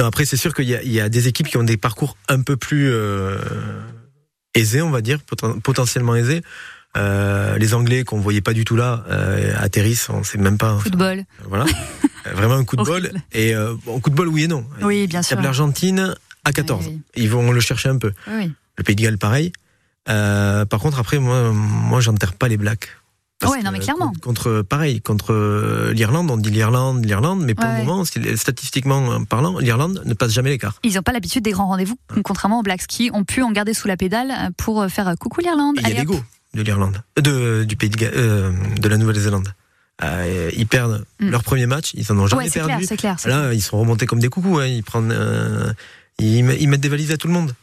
Non, 0.00 0.06
après 0.06 0.24
c'est 0.24 0.36
sûr 0.36 0.52
qu'il 0.54 0.68
y, 0.68 0.88
y 0.92 1.00
a 1.00 1.08
des 1.08 1.28
équipes 1.28 1.48
qui 1.48 1.56
ont 1.56 1.62
des 1.64 1.76
parcours 1.76 2.16
un 2.28 2.42
peu 2.42 2.56
plus 2.56 2.90
euh, 2.92 3.38
aisés, 4.54 4.82
on 4.82 4.90
va 4.90 5.00
dire, 5.00 5.18
poten- 5.30 5.60
potentiellement 5.60 6.14
aisés. 6.14 6.42
Euh, 6.96 7.56
les 7.56 7.72
Anglais 7.74 8.02
qu'on 8.02 8.18
voyait 8.18 8.40
pas 8.40 8.52
du 8.52 8.64
tout 8.64 8.74
là 8.74 9.04
euh, 9.10 9.54
atterrissent, 9.60 10.08
on 10.10 10.24
sait 10.24 10.38
même 10.38 10.58
pas. 10.58 10.76
Football. 10.78 11.22
Voilà, 11.48 11.64
Euh, 12.26 12.34
vraiment 12.34 12.54
un 12.56 12.64
coup 12.64 12.76
de 12.76 12.82
bol. 12.84 13.10
Et 13.32 13.54
euh, 13.54 13.74
bon, 13.86 14.00
coup 14.00 14.10
de 14.10 14.14
bol, 14.16 14.26
oui 14.28 14.44
et 14.44 14.48
non. 14.48 14.66
Oui, 14.82 15.06
bien 15.06 15.22
sûr. 15.22 15.40
l'Argentine 15.40 16.14
à 16.44 16.52
14. 16.52 16.86
Oui, 16.88 17.00
Ils 17.16 17.30
vont 17.30 17.52
le 17.52 17.60
chercher 17.60 17.88
un 17.88 17.98
peu. 17.98 18.12
oui. 18.28 18.52
Le 18.78 18.84
Pays 18.84 18.96
de 18.96 19.02
Galles, 19.02 19.18
pareil. 19.18 19.52
Euh, 20.08 20.64
par 20.64 20.80
contre, 20.80 20.98
après, 20.98 21.18
moi, 21.18 21.52
moi, 21.52 22.00
j'enterre 22.00 22.32
pas 22.34 22.48
les 22.48 22.56
Blacks. 22.56 22.88
Parce 23.38 23.52
Ouais, 23.54 23.62
non, 23.62 23.70
mais 23.72 23.78
clairement. 23.78 24.12
Contre, 24.22 24.62
pareil, 24.62 25.00
contre 25.02 25.32
euh, 25.32 25.92
l'Irlande, 25.92 26.30
on 26.30 26.36
dit 26.38 26.50
l'Irlande, 26.50 27.04
l'Irlande, 27.04 27.42
mais 27.42 27.54
pour 27.54 27.64
Ouais, 27.66 27.78
le 27.80 27.84
moment, 27.84 28.04
statistiquement 28.36 29.24
parlant, 29.24 29.58
l'Irlande 29.58 30.02
ne 30.04 30.14
passe 30.14 30.32
jamais 30.32 30.50
l'écart. 30.50 30.74
Ils 30.82 30.94
n'ont 30.94 31.02
pas 31.02 31.12
l'habitude 31.12 31.42
des 31.44 31.52
grands 31.52 31.66
rendez-vous, 31.68 31.96
contrairement 32.24 32.60
aux 32.60 32.62
Blacks 32.62 32.86
qui 32.86 33.10
ont 33.12 33.24
pu 33.24 33.42
en 33.42 33.50
garder 33.50 33.74
sous 33.74 33.88
la 33.88 33.96
pédale 33.96 34.50
pour 34.56 34.86
faire 34.88 35.08
euh, 35.08 35.14
coucou 35.14 35.40
l'Irlande. 35.40 35.76
Il 35.82 35.88
y 35.88 35.92
a 35.92 35.94
l'ego 35.98 36.20
de 36.54 36.62
l'Irlande, 36.62 37.02
euh, 37.18 37.22
de, 37.22 37.64
du 37.64 37.76
Pays 37.76 37.88
de, 37.90 37.96
euh, 38.14 38.52
la 38.82 38.96
Nouvelle-Zélande. 38.96 39.52
Euh, 40.02 40.50
ils 40.56 40.66
perdent 40.66 41.04
Mm. 41.20 41.30
leur 41.30 41.42
premier 41.44 41.66
match, 41.66 41.90
ils 41.94 42.10
en 42.10 42.18
ont 42.18 42.26
jamais 42.26 42.44
Ouais, 42.44 42.48
c'est 42.50 42.60
perdu. 42.60 42.86
clair, 42.86 42.88
c'est 42.88 42.96
clair. 42.96 43.16
Là, 43.26 43.52
ils 43.52 43.60
sont 43.60 43.78
remontés 43.78 44.06
comme 44.06 44.20
des 44.20 44.28
coucous. 44.30 44.58
Hein. 44.58 44.66
Ils 44.66 44.82
prennent, 44.82 45.12
euh, 45.12 45.70
ils, 46.20 46.44
met- 46.44 46.56
ils 46.60 46.68
mettent 46.68 46.80
des 46.80 46.88
valises 46.88 47.10
à 47.12 47.16
tout 47.16 47.26
le 47.26 47.32
monde. 47.34 47.54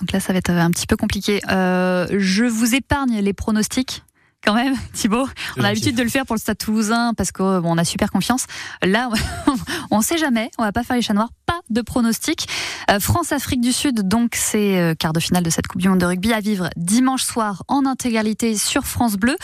Donc 0.00 0.12
là, 0.12 0.20
ça 0.20 0.32
va 0.32 0.38
être 0.38 0.50
euh, 0.50 0.60
un 0.60 0.70
petit 0.70 0.86
peu 0.86 0.96
compliqué. 0.96 1.40
Euh, 1.50 2.06
je 2.16 2.44
vous 2.44 2.76
épargne 2.76 3.18
les 3.20 3.32
pronostics. 3.32 4.04
Quand 4.44 4.54
même, 4.54 4.76
Thibaut, 4.92 5.26
on 5.56 5.60
a 5.60 5.62
l'habitude 5.64 5.96
de 5.96 6.02
le 6.04 6.08
faire 6.08 6.24
pour 6.24 6.36
le 6.36 6.40
Stade 6.40 6.56
Toulousain 6.58 7.12
parce 7.16 7.32
qu'on 7.32 7.60
on 7.64 7.76
a 7.76 7.84
super 7.84 8.12
confiance. 8.12 8.46
Là, 8.84 9.10
on 9.90 10.00
sait 10.00 10.16
jamais, 10.16 10.52
on 10.56 10.62
va 10.62 10.70
pas 10.70 10.84
faire 10.84 10.94
les 10.94 11.02
chats 11.02 11.14
noirs, 11.14 11.30
pas 11.46 11.58
de 11.70 11.80
pronostics. 11.82 12.46
Euh, 12.88 13.00
France-Afrique 13.00 13.60
du 13.60 13.72
Sud, 13.72 14.06
donc 14.06 14.36
c'est 14.36 14.78
euh, 14.78 14.94
quart 14.94 15.12
de 15.12 15.18
finale 15.18 15.42
de 15.42 15.50
cette 15.50 15.66
Coupe 15.66 15.80
du 15.80 15.88
Monde 15.88 15.98
de 15.98 16.06
rugby 16.06 16.32
à 16.32 16.38
vivre 16.38 16.70
dimanche 16.76 17.24
soir 17.24 17.64
en 17.66 17.84
intégralité 17.84 18.56
sur 18.56 18.84
France 18.86 19.16
Bleu. 19.16 19.36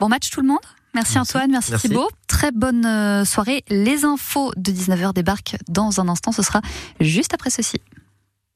Bon 0.00 0.08
match 0.08 0.30
tout 0.30 0.40
le 0.40 0.48
monde? 0.48 0.58
Merci, 0.94 1.14
Merci. 1.14 1.18
Antoine, 1.18 1.50
merci, 1.50 1.70
Merci. 1.70 1.88
Thibaut. 1.88 2.10
Très 2.26 2.50
bonne 2.52 2.84
euh, 2.84 3.24
soirée. 3.24 3.64
Les 3.68 4.04
infos 4.04 4.52
de 4.56 4.70
19h 4.72 5.14
débarquent 5.14 5.56
dans 5.68 6.00
un 6.00 6.08
instant. 6.08 6.32
Ce 6.32 6.42
sera 6.42 6.60
juste 7.00 7.32
après 7.34 7.50
ceci. 7.50 7.80